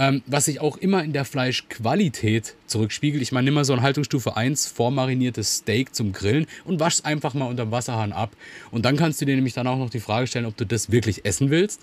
[0.00, 3.22] Ähm, was sich auch immer in der Fleischqualität zurückspiegelt.
[3.22, 7.04] Ich meine, nimm mal so ein Haltungsstufe 1 vormariniertes Steak zum Grillen und wasch es
[7.04, 8.32] einfach mal unter dem Wasserhahn ab.
[8.70, 10.90] Und dann kannst du dir nämlich dann auch noch die Frage stellen, ob du das
[10.90, 11.82] wirklich essen willst.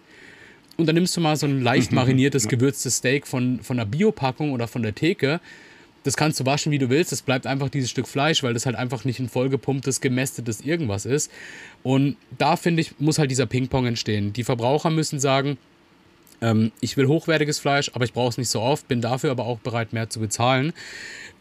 [0.77, 4.51] Und dann nimmst du mal so ein leicht mariniertes, gewürztes Steak von, von der Biopackung
[4.51, 5.39] oder von der Theke.
[6.03, 7.11] Das kannst du waschen, wie du willst.
[7.11, 11.05] Es bleibt einfach dieses Stück Fleisch, weil das halt einfach nicht ein vollgepumptes, gemästetes irgendwas
[11.05, 11.31] ist.
[11.83, 14.33] Und da finde ich, muss halt dieser Ping-Pong entstehen.
[14.33, 15.59] Die Verbraucher müssen sagen,
[16.41, 19.45] ähm, ich will hochwertiges Fleisch, aber ich brauche es nicht so oft, bin dafür aber
[19.45, 20.73] auch bereit, mehr zu bezahlen.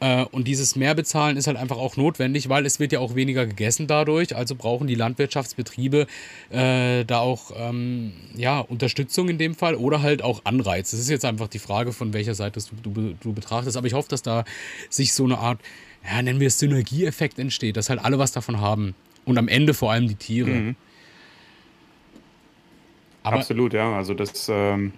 [0.00, 3.46] Äh, und dieses Mehrbezahlen ist halt einfach auch notwendig, weil es wird ja auch weniger
[3.46, 4.36] gegessen dadurch.
[4.36, 6.06] Also brauchen die Landwirtschaftsbetriebe
[6.50, 10.90] äh, da auch ähm, ja, Unterstützung in dem Fall oder halt auch Anreiz.
[10.90, 13.76] Das ist jetzt einfach die Frage, von welcher Seite du, du, du betrachtest.
[13.76, 14.44] Aber ich hoffe, dass da
[14.90, 15.60] sich so eine Art,
[16.04, 18.94] ja, nennen wir es Synergieeffekt entsteht, dass halt alle was davon haben.
[19.24, 20.50] Und am Ende vor allem die Tiere.
[20.50, 20.76] Mhm.
[23.26, 23.92] Aber Absolut, ja.
[23.96, 24.92] Also das, ähm,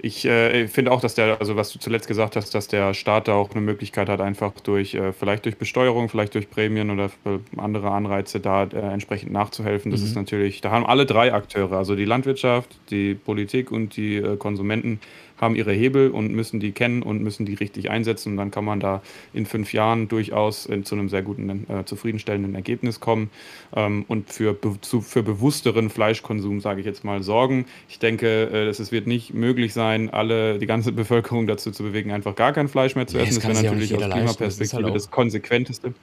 [0.00, 3.26] ich äh, finde auch, dass der, also was du zuletzt gesagt hast, dass der Staat
[3.26, 7.10] da auch eine Möglichkeit hat, einfach durch, äh, vielleicht durch Besteuerung, vielleicht durch Prämien oder
[7.56, 9.90] andere Anreize da äh, entsprechend nachzuhelfen.
[9.90, 10.06] Das mhm.
[10.06, 14.36] ist natürlich, da haben alle drei Akteure, also die Landwirtschaft, die Politik und die äh,
[14.36, 15.00] Konsumenten,
[15.40, 18.32] haben ihre Hebel und müssen die kennen und müssen die richtig einsetzen.
[18.32, 21.84] Und dann kann man da in fünf Jahren durchaus äh, zu einem sehr guten, äh,
[21.84, 23.30] zufriedenstellenden Ergebnis kommen
[23.74, 27.66] ähm, und für, be zu, für bewussteren Fleischkonsum, sage ich jetzt mal, sorgen.
[27.88, 31.82] Ich denke, äh, dass es wird nicht möglich sein, alle, die ganze Bevölkerung dazu zu
[31.82, 33.36] bewegen, einfach gar kein Fleisch mehr zu nee, essen.
[33.36, 35.94] Das wäre natürlich aus Klimaperspektive das, halt das Konsequenteste.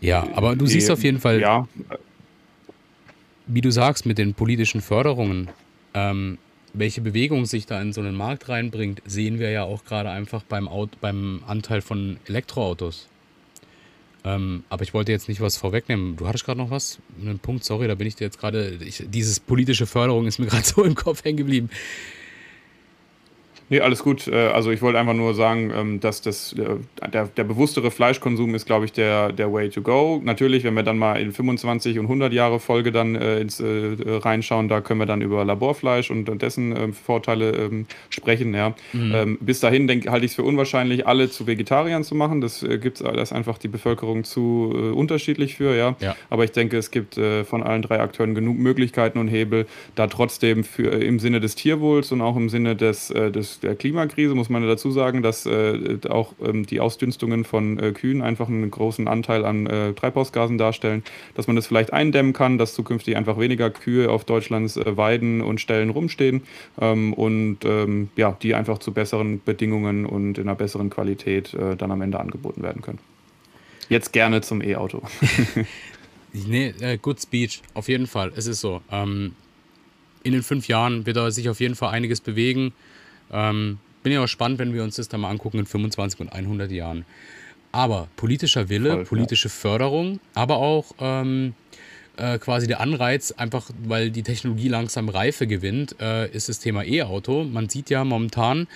[0.00, 1.68] Ja, aber du siehst auf jeden Fall, ja.
[3.46, 5.48] wie du sagst, mit den politischen Förderungen,
[5.92, 6.38] ähm,
[6.72, 10.42] welche Bewegung sich da in so einen Markt reinbringt, sehen wir ja auch gerade einfach
[10.42, 13.08] beim, Auto, beim Anteil von Elektroautos.
[14.22, 16.16] Ähm, aber ich wollte jetzt nicht was vorwegnehmen.
[16.16, 16.98] Du hattest gerade noch was?
[17.20, 18.78] Einen Punkt, sorry, da bin ich dir jetzt gerade.
[18.78, 21.70] Dieses politische Förderung ist mir gerade so im Kopf hängen geblieben.
[23.70, 24.26] Nee, alles gut.
[24.26, 28.56] Äh, also ich wollte einfach nur sagen, ähm, dass das, äh, der, der bewusstere Fleischkonsum
[28.56, 30.20] ist, glaube ich, der, der Way to go.
[30.22, 33.94] Natürlich, wenn wir dann mal in 25 und 100 Jahre Folge dann äh, ins, äh,
[34.06, 38.52] reinschauen, da können wir dann über Laborfleisch und, dessen äh, Vorteile ähm, sprechen.
[38.54, 38.74] Ja.
[38.92, 39.14] Mhm.
[39.14, 42.40] Ähm, bis dahin halte ich es für unwahrscheinlich, alle zu Vegetariern zu machen.
[42.40, 45.76] Das äh, gibt es einfach die Bevölkerung zu äh, unterschiedlich für.
[45.76, 45.94] Ja.
[46.00, 46.16] ja.
[46.28, 50.64] Aber ich denke, es gibt von allen drei Akteuren genug Möglichkeiten und Hebel, da trotzdem
[50.64, 54.66] für, im Sinne des Tierwohls und auch im Sinne des, des der Klimakrise muss man
[54.66, 59.44] dazu sagen, dass äh, auch ähm, die Ausdünstungen von äh, Kühen einfach einen großen Anteil
[59.44, 61.02] an äh, Treibhausgasen darstellen,
[61.34, 65.40] dass man das vielleicht eindämmen kann, dass zukünftig einfach weniger Kühe auf Deutschlands äh, Weiden
[65.42, 66.42] und Ställen rumstehen
[66.80, 71.76] ähm, und ähm, ja, die einfach zu besseren Bedingungen und in einer besseren Qualität äh,
[71.76, 72.98] dann am Ende angeboten werden können.
[73.88, 75.02] Jetzt gerne zum E-Auto.
[76.32, 78.32] nee, äh, good speech, auf jeden Fall.
[78.36, 78.82] Es ist so.
[78.90, 79.34] Ähm,
[80.22, 82.72] in den fünf Jahren wird da sich auf jeden Fall einiges bewegen.
[83.32, 86.32] Ähm, bin ja auch spannend, wenn wir uns das dann mal angucken in 25 und
[86.32, 87.04] 100 Jahren.
[87.72, 89.54] Aber politischer Wille, Voll, politische ja.
[89.54, 91.54] Förderung, aber auch ähm,
[92.16, 96.84] äh, quasi der Anreiz, einfach weil die Technologie langsam Reife gewinnt, äh, ist das Thema
[96.84, 97.44] E-Auto.
[97.44, 98.66] Man sieht ja momentan,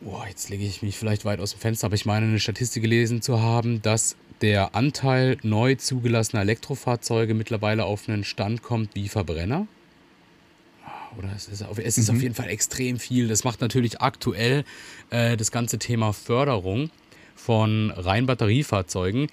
[0.00, 2.82] boah, jetzt lege ich mich vielleicht weit aus dem Fenster, aber ich meine, eine Statistik
[2.82, 9.08] gelesen zu haben, dass der Anteil neu zugelassener Elektrofahrzeuge mittlerweile auf einen Stand kommt wie
[9.08, 9.66] Verbrenner
[11.18, 12.16] oder es ist, auf, es ist mhm.
[12.16, 13.28] auf jeden Fall extrem viel.
[13.28, 14.64] Das macht natürlich aktuell
[15.10, 16.90] äh, das ganze Thema Förderung
[17.36, 19.28] von rein Batteriefahrzeugen,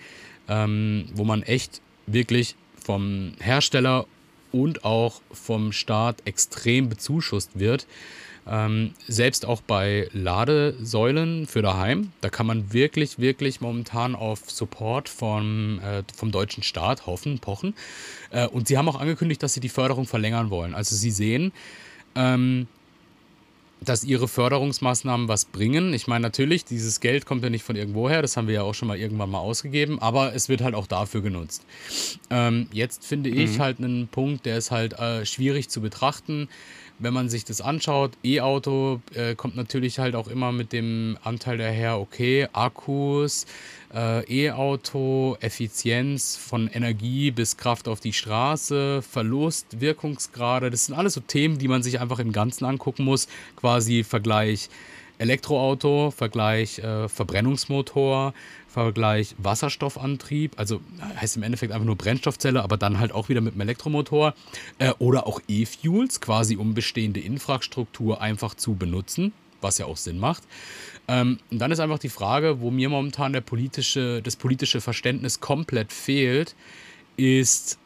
[0.48, 4.06] ähm, wo man echt wirklich vom Hersteller
[4.52, 7.86] und auch vom Staat extrem bezuschusst wird.
[8.50, 15.10] Ähm, selbst auch bei Ladesäulen für daheim, da kann man wirklich, wirklich momentan auf Support
[15.10, 17.74] vom, äh, vom deutschen Staat hoffen, pochen.
[18.32, 20.76] Äh, und sie haben auch angekündigt, dass sie die Förderung verlängern wollen.
[20.76, 21.52] Also sie sehen,
[22.16, 22.68] ähm,
[23.82, 25.94] dass ihre Förderungsmaßnahmen was bringen.
[25.94, 28.74] Ich meine, natürlich, dieses Geld kommt ja nicht von irgendwoher, das haben wir ja auch
[28.74, 31.64] schon mal irgendwann mal ausgegeben, aber es wird halt auch dafür genutzt.
[32.30, 33.60] Ähm, jetzt finde ich mhm.
[33.60, 36.50] halt einen Punkt, der ist halt äh, schwierig zu betrachten
[37.00, 41.58] wenn man sich das anschaut, E-Auto äh, kommt natürlich halt auch immer mit dem Anteil
[41.58, 43.46] daher, okay, Akkus,
[43.94, 51.14] äh, E-Auto, Effizienz von Energie bis Kraft auf die Straße, Verlust, Wirkungsgrade, das sind alles
[51.14, 54.70] so Themen, die man sich einfach im Ganzen angucken muss, quasi Vergleich
[55.20, 58.34] Elektroauto, Vergleich äh, Verbrennungsmotor,
[58.78, 60.82] Vergleich Wasserstoffantrieb, also
[61.20, 64.36] heißt im Endeffekt einfach nur Brennstoffzelle, aber dann halt auch wieder mit einem Elektromotor
[64.78, 70.20] äh, oder auch E-Fuels, quasi um bestehende Infrastruktur einfach zu benutzen, was ja auch Sinn
[70.20, 70.44] macht.
[71.08, 75.40] Ähm, und dann ist einfach die Frage, wo mir momentan der politische, das politische Verständnis
[75.40, 76.54] komplett fehlt,
[77.16, 77.80] ist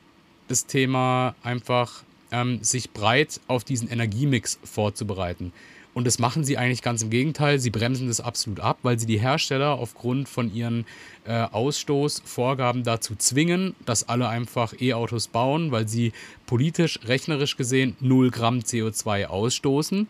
[0.50, 5.54] das Thema einfach ähm, sich breit auf diesen Energiemix vorzubereiten.
[5.94, 7.60] Und das machen sie eigentlich ganz im Gegenteil.
[7.60, 10.86] Sie bremsen das absolut ab, weil sie die Hersteller aufgrund von ihren
[11.26, 16.14] äh, Ausstoßvorgaben dazu zwingen, dass alle einfach E-Autos bauen, weil sie
[16.46, 20.08] politisch, rechnerisch gesehen 0 Gramm CO2 ausstoßen.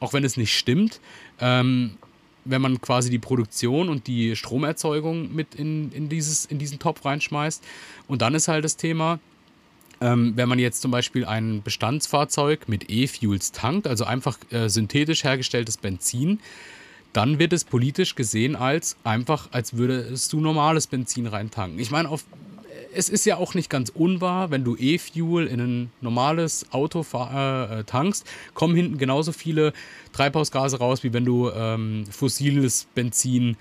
[0.00, 1.00] Auch wenn es nicht stimmt.
[1.38, 1.92] Ähm,
[2.44, 7.04] wenn man quasi die Produktion und die Stromerzeugung mit in, in, dieses, in diesen Topf
[7.04, 7.62] reinschmeißt.
[8.08, 9.20] Und dann ist halt das Thema,
[10.00, 15.24] ähm, wenn man jetzt zum Beispiel ein Bestandsfahrzeug mit E-Fuels tankt, also einfach äh, synthetisch
[15.24, 16.40] hergestelltes Benzin,
[17.12, 21.78] dann wird es politisch gesehen als einfach, als würdest du normales Benzin reintanken.
[21.78, 22.24] Ich meine, auf,
[22.94, 27.84] es ist ja auch nicht ganz unwahr, wenn du E-Fuel in ein normales Auto äh,
[27.84, 29.72] tankst, kommen hinten genauso viele
[30.12, 33.56] Treibhausgase raus, wie wenn du ähm, fossiles Benzin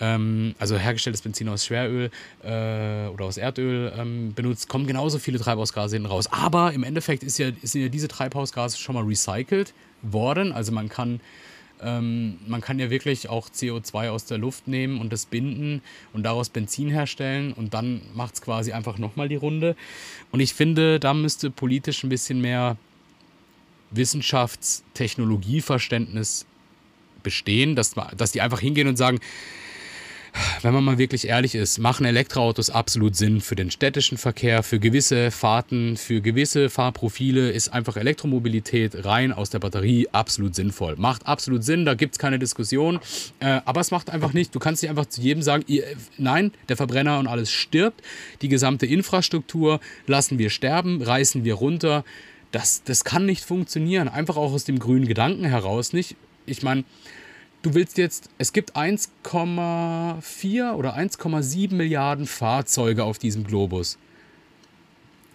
[0.00, 2.10] ähm, also hergestelltes Benzin aus Schweröl
[2.42, 6.28] äh, oder aus Erdöl ähm, benutzt, kommen genauso viele Treibhausgase hinten raus.
[6.30, 10.52] Aber im Endeffekt ist ja, sind ja diese Treibhausgase schon mal recycelt worden.
[10.52, 11.20] Also man kann,
[11.80, 16.24] ähm, man kann ja wirklich auch CO2 aus der Luft nehmen und das binden und
[16.24, 19.76] daraus Benzin herstellen und dann macht es quasi einfach nochmal die Runde.
[20.32, 22.76] Und ich finde, da müsste politisch ein bisschen mehr
[23.92, 26.46] Wissenschaftstechnologieverständnis
[27.22, 29.20] bestehen, dass, dass die einfach hingehen und sagen,
[30.62, 34.78] wenn man mal wirklich ehrlich ist, machen Elektroautos absolut Sinn für den städtischen Verkehr, für
[34.78, 40.96] gewisse Fahrten, für gewisse Fahrprofile ist einfach Elektromobilität rein aus der Batterie absolut sinnvoll.
[40.96, 42.98] Macht absolut Sinn, da gibt es keine Diskussion,
[43.40, 44.54] äh, aber es macht einfach nicht.
[44.54, 45.84] Du kannst nicht einfach zu jedem sagen, ihr,
[46.18, 48.02] nein, der Verbrenner und alles stirbt,
[48.42, 52.04] die gesamte Infrastruktur lassen wir sterben, reißen wir runter.
[52.52, 56.16] Das, das kann nicht funktionieren, einfach auch aus dem grünen Gedanken heraus nicht.
[56.46, 56.84] Ich meine,
[57.64, 63.98] du willst jetzt, es gibt 1,4 oder 1,7 Milliarden Fahrzeuge auf diesem Globus.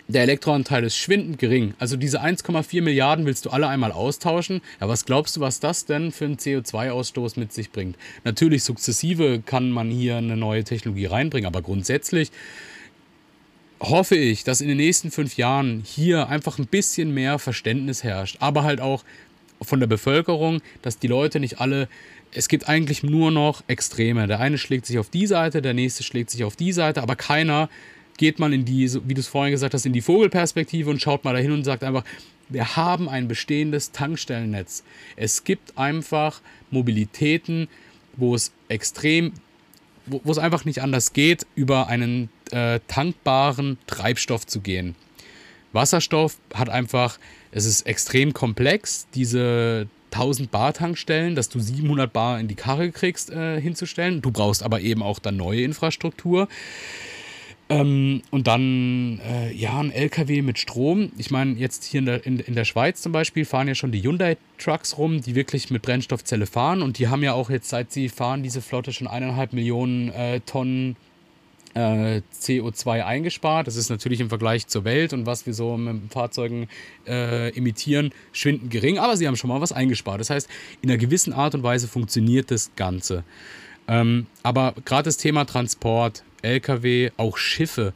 [0.08, 1.76] Der Elektroanteil ist schwindend gering.
[1.78, 4.62] Also diese 1,4 Milliarden willst du alle einmal austauschen.
[4.80, 7.96] Ja, was glaubst du, was das denn für einen CO2-Ausstoß mit sich bringt?
[8.24, 12.32] Natürlich, sukzessive kann man hier eine neue Technologie reinbringen, aber grundsätzlich
[13.80, 18.38] hoffe ich, dass in den nächsten fünf Jahren hier einfach ein bisschen mehr Verständnis herrscht.
[18.39, 19.04] Aber halt auch
[19.62, 21.88] von der Bevölkerung, dass die Leute nicht alle
[22.32, 24.28] es gibt eigentlich nur noch Extreme.
[24.28, 27.15] Der eine schlägt sich auf die Seite, der nächste schlägt sich auf die Seite, aber
[27.15, 27.70] keiner
[28.18, 31.24] geht mal in die, wie du es vorhin gesagt hast, in die Vogelperspektive und schaut
[31.24, 32.04] mal dahin und sagt einfach,
[32.50, 34.84] wir haben ein bestehendes Tankstellennetz.
[35.15, 37.68] Es gibt einfach Mobilitäten,
[38.18, 39.34] wo es extrem,
[40.06, 44.96] wo, wo es einfach nicht anders geht, über einen äh, tankbaren Treibstoff zu gehen.
[45.72, 47.20] Wasserstoff hat einfach,
[47.52, 52.91] es ist extrem komplex, diese 1000 Bar Tankstellen, dass du 700 Bar in die Karre
[52.91, 54.22] kriegst, äh, hinzustellen.
[54.22, 56.48] Du brauchst aber eben auch dann neue Infrastruktur.
[57.72, 61.12] Ähm, und dann, äh, ja, ein LKW mit Strom.
[61.19, 63.91] Ich meine, jetzt hier in der, in, in der Schweiz zum Beispiel fahren ja schon
[63.91, 66.82] die Hyundai-Trucks rum, die wirklich mit Brennstoffzelle fahren.
[66.82, 70.39] Und die haben ja auch jetzt, seit sie fahren, diese Flotte schon eineinhalb Millionen äh,
[70.41, 70.95] Tonnen
[71.73, 73.67] äh, CO2 eingespart.
[73.67, 76.67] Das ist natürlich im Vergleich zur Welt und was wir so mit Fahrzeugen
[77.08, 80.19] äh, emittieren, schwindend gering, aber sie haben schon mal was eingespart.
[80.19, 80.49] Das heißt,
[80.82, 83.23] in einer gewissen Art und Weise funktioniert das Ganze.
[83.88, 87.93] Ähm, aber gerade das Thema Transport, Lkw, auch Schiffe,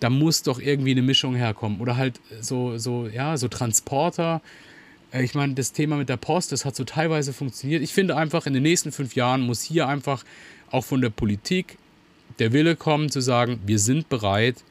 [0.00, 1.80] da muss doch irgendwie eine Mischung herkommen.
[1.80, 4.42] Oder halt so, so, ja, so Transporter.
[5.12, 7.82] Äh, ich meine, das Thema mit der Post, das hat so teilweise funktioniert.
[7.82, 10.24] Ich finde einfach, in den nächsten fünf Jahren muss hier einfach
[10.70, 11.78] auch von der Politik
[12.38, 14.62] der Wille kommen zu sagen, wir sind bereit,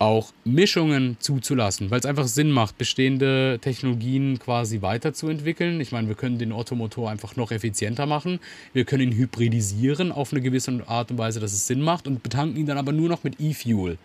[0.00, 5.78] auch Mischungen zuzulassen, weil es einfach Sinn macht, bestehende Technologien quasi weiterzuentwickeln.
[5.78, 8.40] Ich meine, wir können den Automotor einfach noch effizienter machen.
[8.72, 12.22] Wir können ihn hybridisieren auf eine gewisse Art und Weise, dass es Sinn macht und
[12.22, 13.98] betanken ihn dann aber nur noch mit E-Fuel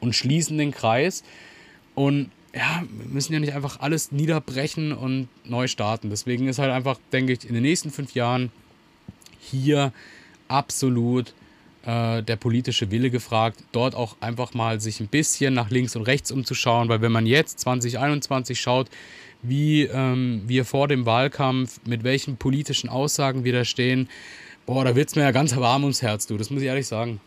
[0.00, 1.22] und schließen den Kreis.
[1.94, 6.10] Und ja, wir müssen ja nicht einfach alles niederbrechen und neu starten.
[6.10, 8.50] Deswegen ist halt einfach, denke ich, in den nächsten fünf Jahren
[9.38, 9.92] hier
[10.48, 11.34] absolut
[11.86, 16.02] äh, der politische Wille gefragt, dort auch einfach mal sich ein bisschen nach links und
[16.02, 18.88] rechts umzuschauen, weil wenn man jetzt 2021 schaut,
[19.42, 24.08] wie ähm, wir vor dem Wahlkampf, mit welchen politischen Aussagen wir da stehen,
[24.66, 26.86] boah, da wird es mir ja ganz warm ums Herz, du, das muss ich ehrlich
[26.86, 27.20] sagen.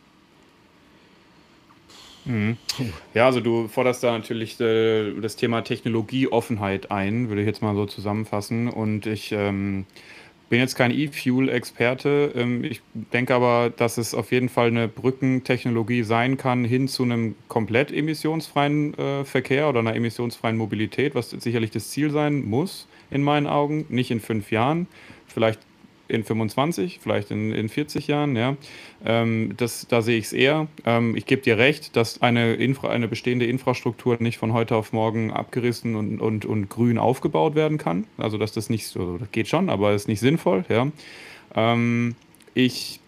[2.25, 2.57] Mhm.
[3.13, 7.75] Ja, also du forderst da natürlich äh, das Thema Technologieoffenheit ein, würde ich jetzt mal
[7.75, 8.67] so zusammenfassen.
[8.67, 9.85] Und ich ähm,
[10.49, 12.33] bin jetzt kein E-Fuel-Experte.
[12.35, 17.03] Ähm, ich denke aber, dass es auf jeden Fall eine Brückentechnologie sein kann hin zu
[17.03, 22.88] einem komplett emissionsfreien äh, Verkehr oder einer emissionsfreien Mobilität, was sicherlich das Ziel sein muss,
[23.12, 23.85] in meinen Augen.
[23.89, 24.88] Nicht in fünf Jahren,
[25.27, 25.59] vielleicht
[26.09, 28.57] in 25, vielleicht in, in 40 Jahren, ja.
[29.05, 30.67] Ähm, das, da sehe ich es eher.
[30.85, 34.91] Ähm, ich gebe dir recht, dass eine, Infra, eine bestehende Infrastruktur nicht von heute auf
[34.91, 38.05] morgen abgerissen und, und, und grün aufgebaut werden kann.
[38.17, 40.91] Also dass das nicht so, das geht schon, aber ist nicht sinnvoll, ja.
[41.55, 42.15] Ähm,
[42.53, 42.99] ich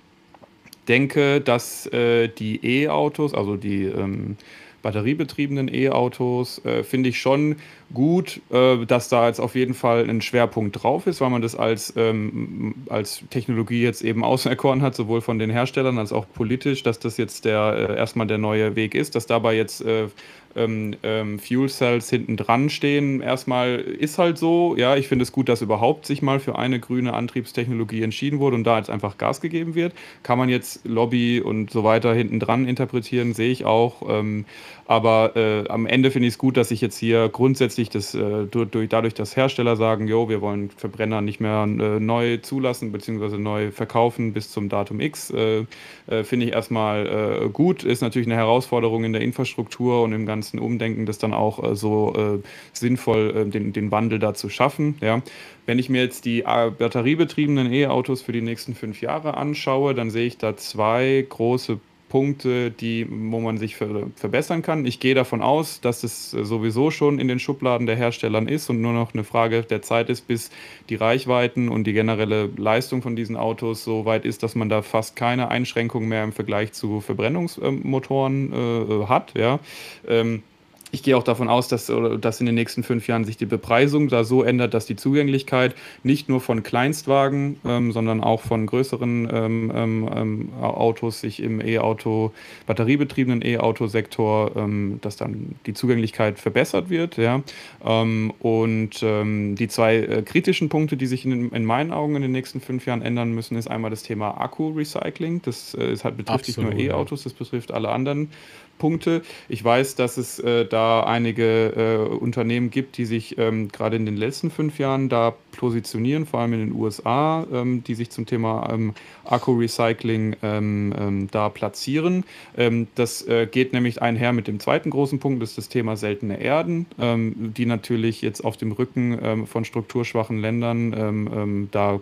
[0.88, 4.38] denke, dass äh, die E-Autos, also die ähm,
[4.82, 7.58] batteriebetriebenen E-Autos, äh, finde ich schon
[7.94, 11.56] gut, äh, dass da jetzt auf jeden Fall ein Schwerpunkt drauf ist, weil man das
[11.56, 16.84] als, ähm, als Technologie jetzt eben auserkoren hat, sowohl von den Herstellern als auch politisch,
[16.84, 20.08] dass das jetzt der äh, erstmal der neue Weg ist, dass dabei jetzt äh,
[20.56, 23.22] ähm, ähm, Fuel Cells hinten dran stehen.
[23.22, 26.80] Erstmal ist halt so, ja, ich finde es gut, dass überhaupt sich mal für eine
[26.80, 29.94] grüne Antriebstechnologie entschieden wurde und da jetzt einfach Gas gegeben wird.
[30.24, 34.02] Kann man jetzt Lobby und so weiter hinten dran interpretieren, sehe ich auch.
[34.10, 34.46] Ähm,
[34.92, 38.44] aber äh, am Ende finde ich es gut, dass sich jetzt hier grundsätzlich das, äh,
[38.46, 43.38] durch, dadurch, dass Hersteller sagen, jo, wir wollen Verbrenner nicht mehr äh, neu zulassen bzw.
[43.38, 45.64] neu verkaufen bis zum Datum X, äh,
[46.08, 47.08] äh, finde ich erstmal
[47.46, 47.86] äh, gut.
[47.86, 52.42] Ist natürlich eine Herausforderung in der Infrastruktur und im ganzen Umdenken, das dann auch so
[52.74, 54.96] sinnvoll den, den Wandel da zu schaffen.
[55.00, 55.22] Ja.
[55.66, 60.28] Wenn ich mir jetzt die batteriebetriebenen E-Autos für die nächsten fünf Jahre anschaue, dann sehe
[60.28, 61.80] ich da zwei große
[62.12, 64.86] Punkte, die, wo man sich ver verbessern kann.
[64.86, 68.82] Ich gehe davon aus, dass es sowieso schon in den Schubladen der Herstellern ist und
[68.82, 70.52] nur noch eine Frage der Zeit ist, bis
[70.90, 74.82] die Reichweiten und die generelle Leistung von diesen Autos so weit ist, dass man da
[74.82, 79.32] fast keine Einschränkungen mehr im Vergleich zu Verbrennungsmotoren äh, hat.
[79.38, 79.60] Ja.
[80.06, 80.44] Ähm,
[80.92, 84.10] ich gehe auch davon aus, dass, dass in den nächsten fünf Jahren sich die Bepreisung
[84.10, 89.30] da so ändert, dass die Zugänglichkeit nicht nur von Kleinstwagen, ähm, sondern auch von größeren
[89.32, 92.32] ähm, ähm, ähm Autos sich im E-Auto,
[92.66, 97.18] batteriebetriebenen E-Auto-Sektor, ähm, dass dann die Zugänglichkeit verbessert wird.
[97.18, 97.42] Ja?
[97.82, 102.62] Und die zwei äh, kritischen Punkte, die sich in, in, meinen Augen in den nächsten
[102.62, 105.42] fünf Jahren ändern müssen, ist einmal das Thema Akku-Recycling.
[105.44, 108.30] Das äh, ist halt, betrifft Absolut, nicht nur E-Autos, das betrifft alle anderen
[108.78, 109.22] Punkte.
[109.50, 114.06] Ich weiß, dass es äh, da einige äh, Unternehmen gibt, die sich ähm, gerade in
[114.06, 118.26] den letzten fünf Jahren da positionieren, vor allem in den USA, ähm, die sich zum
[118.26, 118.94] Thema ähm,
[119.26, 122.24] Akku-Recycling ähm, ähm, da platzieren.
[122.58, 125.96] Ähm, das äh, geht nämlich einher mit dem zweiten großen Punkt, das ist das Thema
[125.96, 132.00] seltene Erden, die natürlich jetzt auf dem Rücken von strukturschwachen Ländern da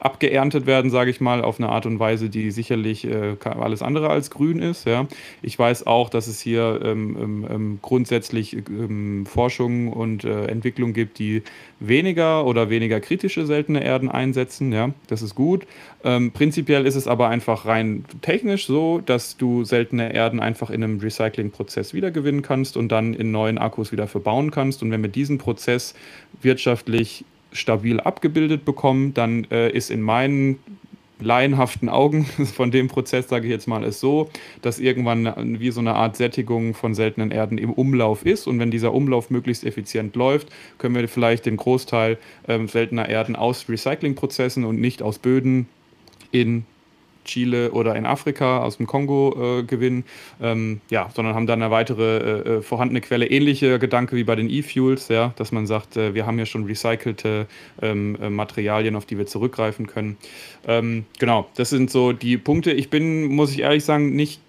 [0.00, 4.08] abgeerntet werden, sage ich mal, auf eine Art und Weise, die sicherlich äh, alles andere
[4.08, 4.86] als grün ist.
[4.86, 5.06] Ja.
[5.42, 10.94] Ich weiß auch, dass es hier ähm, ähm, ähm grundsätzlich ähm, Forschung und äh, Entwicklung
[10.94, 11.42] gibt, die
[11.80, 14.72] weniger oder weniger kritische seltene Erden einsetzen.
[14.72, 14.90] Ja.
[15.06, 15.66] Das ist gut.
[16.02, 20.82] Ähm, prinzipiell ist es aber einfach rein technisch so, dass du seltene Erden einfach in
[20.82, 24.82] einem Recyclingprozess wiedergewinnen kannst und dann in neuen Akkus wieder verbauen kannst.
[24.82, 25.94] Und wenn wir diesen Prozess
[26.40, 30.58] wirtschaftlich stabil abgebildet bekommen, dann äh, ist in meinen
[31.20, 32.24] laienhaften Augen
[32.54, 34.30] von dem Prozess, sage ich jetzt mal, ist so,
[34.62, 38.46] dass irgendwann wie so eine Art Sättigung von seltenen Erden im Umlauf ist.
[38.46, 40.48] Und wenn dieser Umlauf möglichst effizient läuft,
[40.78, 45.68] können wir vielleicht den Großteil ähm, seltener Erden aus Recyclingprozessen und nicht aus Böden
[46.32, 46.64] in
[47.30, 50.04] Chile oder in Afrika aus dem Kongo äh, gewinnen,
[50.42, 53.26] ähm, ja, sondern haben dann eine weitere äh, äh, vorhandene Quelle.
[53.26, 56.64] Ähnliche Gedanke wie bei den E-Fuels, ja, dass man sagt, äh, wir haben ja schon
[56.64, 57.46] recycelte
[57.80, 60.16] ähm, äh, Materialien, auf die wir zurückgreifen können.
[60.66, 62.72] Ähm, genau, das sind so die Punkte.
[62.72, 64.40] Ich bin, muss ich ehrlich sagen, nicht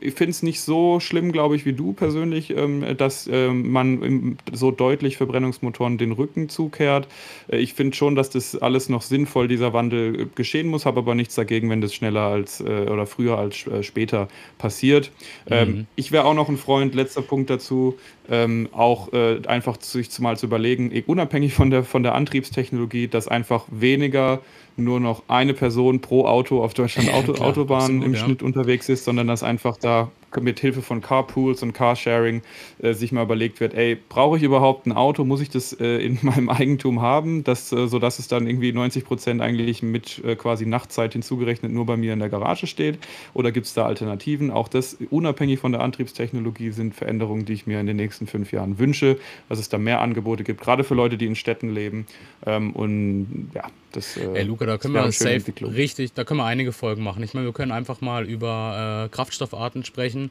[0.00, 4.38] ich finde es nicht so schlimm, glaube ich, wie du persönlich, ähm, dass ähm, man
[4.52, 7.08] so deutlich Verbrennungsmotoren den Rücken zukehrt.
[7.48, 11.00] Äh, ich finde schon, dass das alles noch sinnvoll, dieser Wandel äh, geschehen muss, habe
[11.00, 14.28] aber nichts dagegen, wenn das schneller als äh, oder früher als später
[14.58, 15.10] passiert.
[15.48, 15.86] Ähm, mhm.
[15.96, 17.98] ich wäre auch noch ein Freund, letzter Punkt dazu,
[18.30, 23.08] ähm, auch äh, einfach sich mal zu überlegen, eh, unabhängig von der, von der Antriebstechnologie,
[23.08, 24.40] dass einfach weniger
[24.76, 28.20] nur noch eine Person pro Auto auf Deutschland Auto, Klar, Autobahnen absolut, im ja.
[28.20, 30.10] Schnitt unterwegs ist, sondern dass einfach da
[30.40, 32.42] mit Hilfe von Carpools und Carsharing
[32.80, 35.24] äh, sich mal überlegt wird, ey, brauche ich überhaupt ein Auto?
[35.24, 39.04] Muss ich das äh, in meinem Eigentum haben, das, äh, sodass es dann irgendwie 90
[39.04, 42.98] Prozent eigentlich mit äh, quasi Nachtzeit hinzugerechnet nur bei mir in der Garage steht?
[43.34, 44.50] Oder gibt es da Alternativen?
[44.50, 48.52] Auch das, unabhängig von der Antriebstechnologie, sind Veränderungen, die ich mir in den nächsten fünf
[48.52, 49.18] Jahren wünsche,
[49.48, 52.06] dass es da mehr Angebote gibt, gerade für Leute, die in Städten leben.
[52.46, 56.46] Ähm, und ja, das, äh, Ey, Luca, da können wir safe richtig, da können wir
[56.46, 57.22] einige Folgen machen.
[57.22, 60.21] Ich meine, wir können einfach mal über äh, Kraftstoffarten sprechen.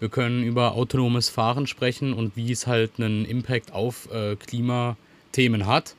[0.00, 5.66] Wir können über autonomes Fahren sprechen und wie es halt einen Impact auf äh, Klimathemen
[5.66, 5.96] hat.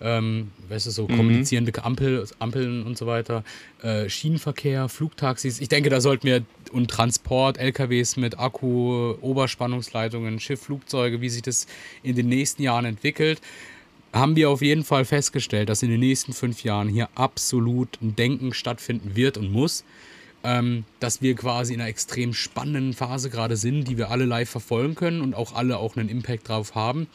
[0.00, 1.16] Ähm, weißt du, so mhm.
[1.16, 3.44] kommunizierende Ampel, Ampeln und so weiter,
[3.82, 5.60] äh, Schienenverkehr, Flugtaxis.
[5.60, 6.42] Ich denke, da sollten wir
[6.72, 11.66] und Transport, LKWs mit Akku, Oberspannungsleitungen, Schiff, Flugzeuge, wie sich das
[12.02, 13.40] in den nächsten Jahren entwickelt
[14.14, 18.14] haben wir auf jeden Fall festgestellt, dass in den nächsten fünf Jahren hier absolut ein
[18.14, 19.84] Denken stattfinden wird und muss.
[20.46, 24.50] Ähm, dass wir quasi in einer extrem spannenden Phase gerade sind, die wir alle live
[24.50, 27.08] verfolgen können und auch alle auch einen Impact drauf haben.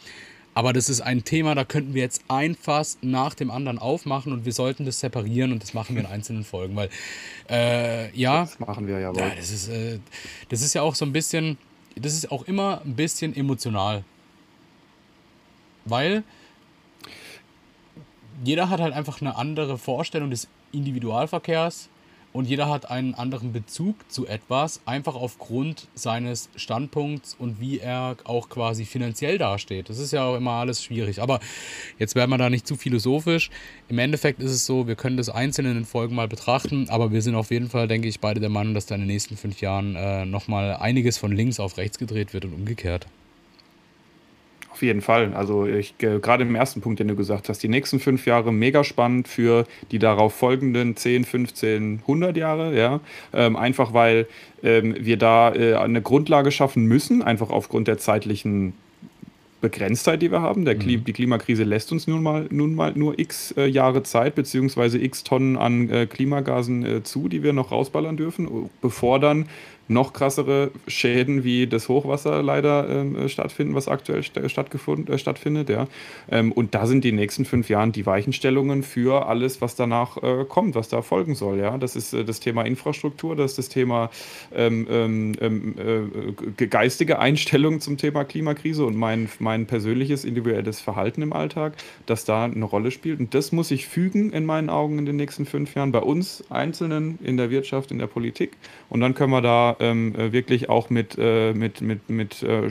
[0.60, 4.34] Aber das ist ein Thema, da könnten wir jetzt ein Fass nach dem anderen aufmachen
[4.34, 6.90] und wir sollten das separieren und das machen wir in einzelnen Folgen, weil
[7.50, 8.42] äh, ja.
[8.42, 9.14] Das machen wir ja.
[9.14, 10.00] ja das, ist, äh,
[10.50, 11.58] das ist ja auch so ein bisschen,
[11.96, 14.04] das ist auch immer ein bisschen emotional.
[15.86, 16.24] Weil
[18.44, 21.90] jeder hat halt einfach eine andere Vorstellung des Individualverkehrs
[22.32, 28.18] und jeder hat einen anderen Bezug zu etwas, einfach aufgrund seines Standpunkts und wie er
[28.24, 29.90] auch quasi finanziell dasteht.
[29.90, 31.22] Das ist ja auch immer alles schwierig.
[31.22, 31.40] Aber
[31.98, 33.50] jetzt werden wir da nicht zu philosophisch.
[33.88, 37.12] Im Endeffekt ist es so, wir können das einzeln in den Folgen mal betrachten, aber
[37.12, 39.36] wir sind auf jeden Fall, denke ich, beide der Meinung, dass da in den nächsten
[39.36, 43.08] fünf Jahren äh, nochmal einiges von links auf rechts gedreht wird und umgekehrt.
[44.80, 45.34] Auf jeden Fall.
[45.34, 48.54] Also ich äh, gerade im ersten Punkt, den du gesagt hast, die nächsten fünf Jahre
[48.54, 52.78] mega spannend für die darauf folgenden 10, 15, 100 Jahre.
[52.78, 53.02] Ja,
[53.34, 54.26] ähm, einfach weil
[54.64, 58.72] ähm, wir da äh, eine Grundlage schaffen müssen, einfach aufgrund der zeitlichen
[59.60, 60.64] Begrenztheit, die wir haben.
[60.64, 61.04] Der mhm.
[61.04, 65.26] Die Klimakrise lässt uns nun mal, nun mal nur x äh, Jahre Zeit, beziehungsweise x
[65.26, 69.48] Tonnen an äh, Klimagasen äh, zu, die wir noch rausballern dürfen, bevor dann
[69.90, 75.70] noch krassere Schäden wie das Hochwasser leider ähm, stattfinden, was aktuell st stattgefunden, äh, stattfindet.
[75.70, 75.88] Ja.
[76.30, 80.46] Ähm, und da sind die nächsten fünf Jahren die Weichenstellungen für alles, was danach äh,
[80.48, 81.58] kommt, was da folgen soll.
[81.60, 81.78] Ja.
[81.80, 84.12] Das ist äh, das Thema Infrastruktur, das ist das Thema
[84.56, 85.76] ähm, ähm, ähm
[86.58, 91.74] äh, geistige Einstellung zum Thema Klimakrise und mein, mein persönliches individuelles Verhalten im Alltag,
[92.06, 93.20] das da eine Rolle spielt.
[93.20, 96.44] Und das muss sich fügen in meinen Augen in den nächsten fünf Jahren bei uns
[96.52, 98.52] Einzelnen in der Wirtschaft, in der Politik.
[98.90, 102.70] Und dann können wir da ähm, äh, wirklich auch mit, äh, mit, mit, mit äh,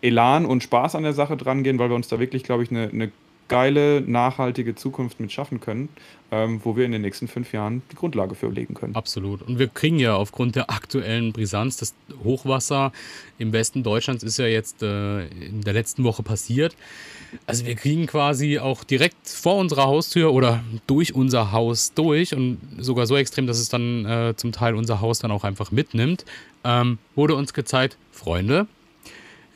[0.00, 2.70] Elan und Spaß an der Sache dran gehen, weil wir uns da wirklich, glaube ich,
[2.70, 3.12] eine, eine
[3.48, 5.88] geile, nachhaltige Zukunft mit schaffen können,
[6.30, 8.94] ähm, wo wir in den nächsten fünf Jahren die Grundlage für legen können.
[8.94, 9.42] Absolut.
[9.42, 12.92] Und wir kriegen ja aufgrund der aktuellen Brisanz, das Hochwasser
[13.38, 16.76] im Westen Deutschlands ist ja jetzt äh, in der letzten Woche passiert.
[17.46, 22.58] Also wir kriegen quasi auch direkt vor unserer Haustür oder durch unser Haus durch und
[22.78, 26.24] sogar so extrem, dass es dann äh, zum Teil unser Haus dann auch einfach mitnimmt,
[26.64, 28.66] ähm, wurde uns gezeigt, Freunde,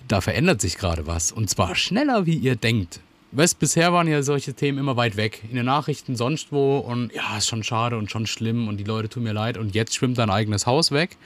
[0.09, 1.33] da verändert sich gerade was.
[1.33, 3.01] Und zwar schneller, wie ihr denkt.
[3.37, 5.43] Weißt, bisher waren ja solche Themen immer weit weg.
[5.51, 8.85] In den Nachrichten sonst wo und ja, ist schon schade und schon schlimm und die
[8.85, 11.19] Leute tun mir leid und jetzt schwimmt dein eigenes Haus weg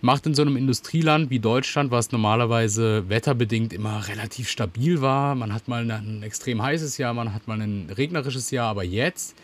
[0.00, 5.52] macht in so einem Industrieland wie Deutschland, was normalerweise wetterbedingt immer relativ stabil war, man
[5.52, 9.34] hat mal ein extrem heißes Jahr, man hat mal ein regnerisches Jahr, aber jetzt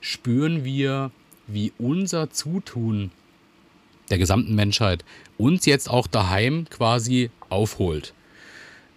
[0.00, 1.10] spüren wir,
[1.46, 3.10] wie unser Zutun
[4.10, 5.04] der gesamten Menschheit
[5.38, 8.12] uns jetzt auch daheim quasi aufholt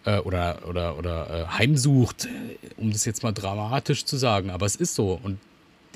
[0.05, 2.27] äh, oder, oder, oder äh, heimsucht,
[2.77, 4.49] um das jetzt mal dramatisch zu sagen.
[4.49, 5.19] Aber es ist so.
[5.21, 5.39] Und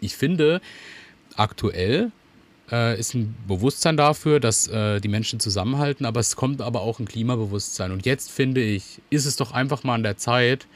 [0.01, 0.61] ich finde,
[1.35, 2.11] aktuell
[2.71, 6.99] äh, ist ein Bewusstsein dafür, dass äh, die Menschen zusammenhalten, aber es kommt aber auch
[6.99, 7.91] ein Klimabewusstsein.
[7.91, 10.67] Und jetzt finde ich, ist es doch einfach mal an der Zeit,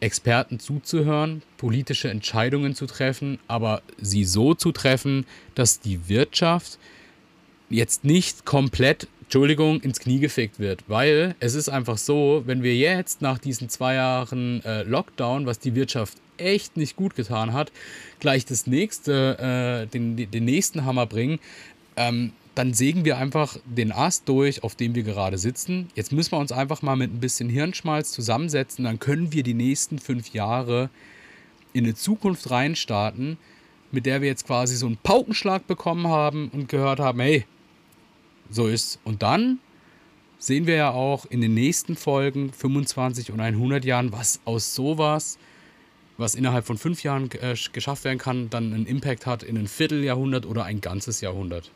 [0.00, 6.78] Experten zuzuhören, politische Entscheidungen zu treffen, aber sie so zu treffen, dass die Wirtschaft
[7.68, 10.82] jetzt nicht komplett, Entschuldigung, ins Knie gefickt wird.
[10.88, 15.60] Weil es ist einfach so, wenn wir jetzt nach diesen zwei Jahren äh, Lockdown, was
[15.60, 17.70] die Wirtschaft echt nicht gut getan hat,
[18.18, 21.38] gleich das nächste, äh, den, den nächsten Hammer bringen,
[21.96, 25.90] ähm, dann sägen wir einfach den Ast durch, auf dem wir gerade sitzen.
[25.94, 29.54] Jetzt müssen wir uns einfach mal mit ein bisschen Hirnschmalz zusammensetzen, dann können wir die
[29.54, 30.90] nächsten fünf Jahre
[31.72, 33.38] in eine Zukunft reinstarten,
[33.92, 37.44] mit der wir jetzt quasi so einen Paukenschlag bekommen haben und gehört haben, hey,
[38.50, 38.98] so ist.
[39.04, 39.58] Und dann
[40.38, 45.38] sehen wir ja auch in den nächsten Folgen, 25 und 100 Jahren, was aus sowas
[46.20, 49.66] was innerhalb von fünf Jahren äh, geschafft werden kann, dann einen Impact hat in ein
[49.66, 51.72] Vierteljahrhundert oder ein ganzes Jahrhundert.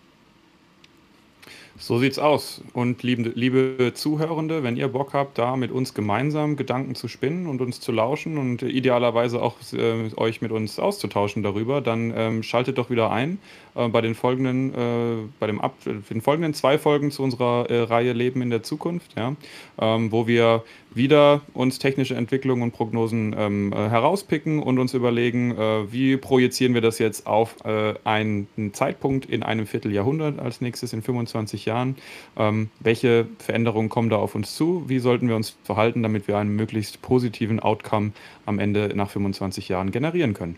[1.77, 2.63] So sieht's aus.
[2.73, 7.49] Und liebe, liebe Zuhörende, wenn ihr Bock habt, da mit uns gemeinsam Gedanken zu spinnen
[7.49, 12.43] und uns zu lauschen und idealerweise auch äh, euch mit uns auszutauschen darüber, dann ähm,
[12.45, 13.39] schaltet doch wieder ein
[13.75, 17.83] äh, bei den folgenden, äh, bei dem Ab den folgenden zwei Folgen zu unserer äh,
[17.83, 19.35] Reihe Leben in der Zukunft, ja,
[19.81, 20.63] ähm, wo wir
[20.95, 26.75] wieder uns technische Entwicklungen und Prognosen ähm, äh, herauspicken und uns überlegen, äh, wie projizieren
[26.75, 31.97] wir das jetzt auf äh, einen Zeitpunkt in einem Vierteljahrhundert als nächstes in 25 Jahren.
[32.37, 34.85] Ähm, welche Veränderungen kommen da auf uns zu?
[34.89, 38.13] Wie sollten wir uns verhalten, damit wir einen möglichst positiven Outcome
[38.47, 40.57] am Ende nach 25 Jahren generieren können?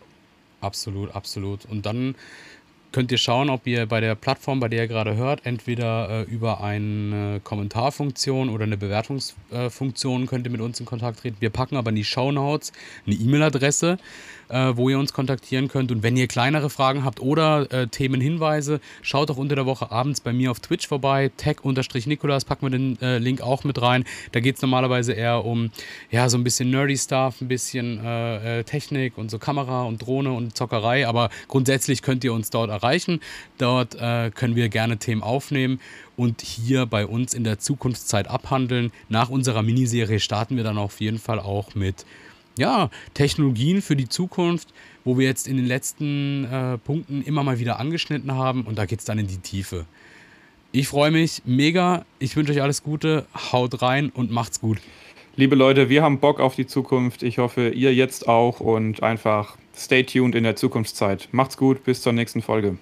[0.61, 1.65] Absolut, absolut.
[1.67, 2.15] Und dann
[2.97, 6.23] könnt ihr schauen, ob ihr bei der Plattform, bei der ihr gerade hört, entweder äh,
[6.23, 11.37] über eine Kommentarfunktion oder eine Bewertungsfunktion könnt ihr mit uns in Kontakt treten.
[11.41, 12.73] Wir packen aber in die Show Notes
[13.07, 13.99] eine E-Mail-Adresse,
[14.49, 15.93] äh, wo ihr uns kontaktieren könnt.
[15.93, 20.21] Und wenn ihr kleinere Fragen habt oder äh, Themenhinweise, schaut doch unter der Woche abends
[20.21, 21.31] bei mir auf Twitch vorbei.
[21.37, 24.05] Tech-Nikolas, packen wir den äh, Link auch mit rein.
[24.33, 25.71] Da geht es normalerweise eher um
[26.11, 30.07] ja, so ein bisschen nerdy Stuff, ein bisschen äh, äh, Technik und so Kamera und
[30.07, 31.07] Drohne und Zockerei.
[31.07, 33.21] Aber grundsätzlich könnt ihr uns dort erreichen.
[33.59, 35.81] Dort äh, können wir gerne Themen aufnehmen
[36.17, 38.93] und hier bei uns in der Zukunftszeit abhandeln.
[39.09, 42.07] Nach unserer Miniserie starten wir dann auf jeden Fall auch mit
[42.59, 44.73] ja, Technologien für die Zukunft,
[45.05, 48.87] wo wir jetzt in den letzten äh, Punkten immer mal wieder angeschnitten haben und da
[48.87, 49.87] geht es dann in die Tiefe.
[50.73, 52.05] Ich freue mich mega.
[52.19, 53.27] Ich wünsche euch alles Gute.
[53.53, 54.79] Haut rein und macht's gut.
[55.35, 57.23] Liebe Leute, wir haben Bock auf die Zukunft.
[57.23, 61.29] Ich hoffe, ihr jetzt auch und einfach stay tuned in der Zukunftszeit.
[61.33, 62.79] Macht's gut, bis zur nächsten Folge.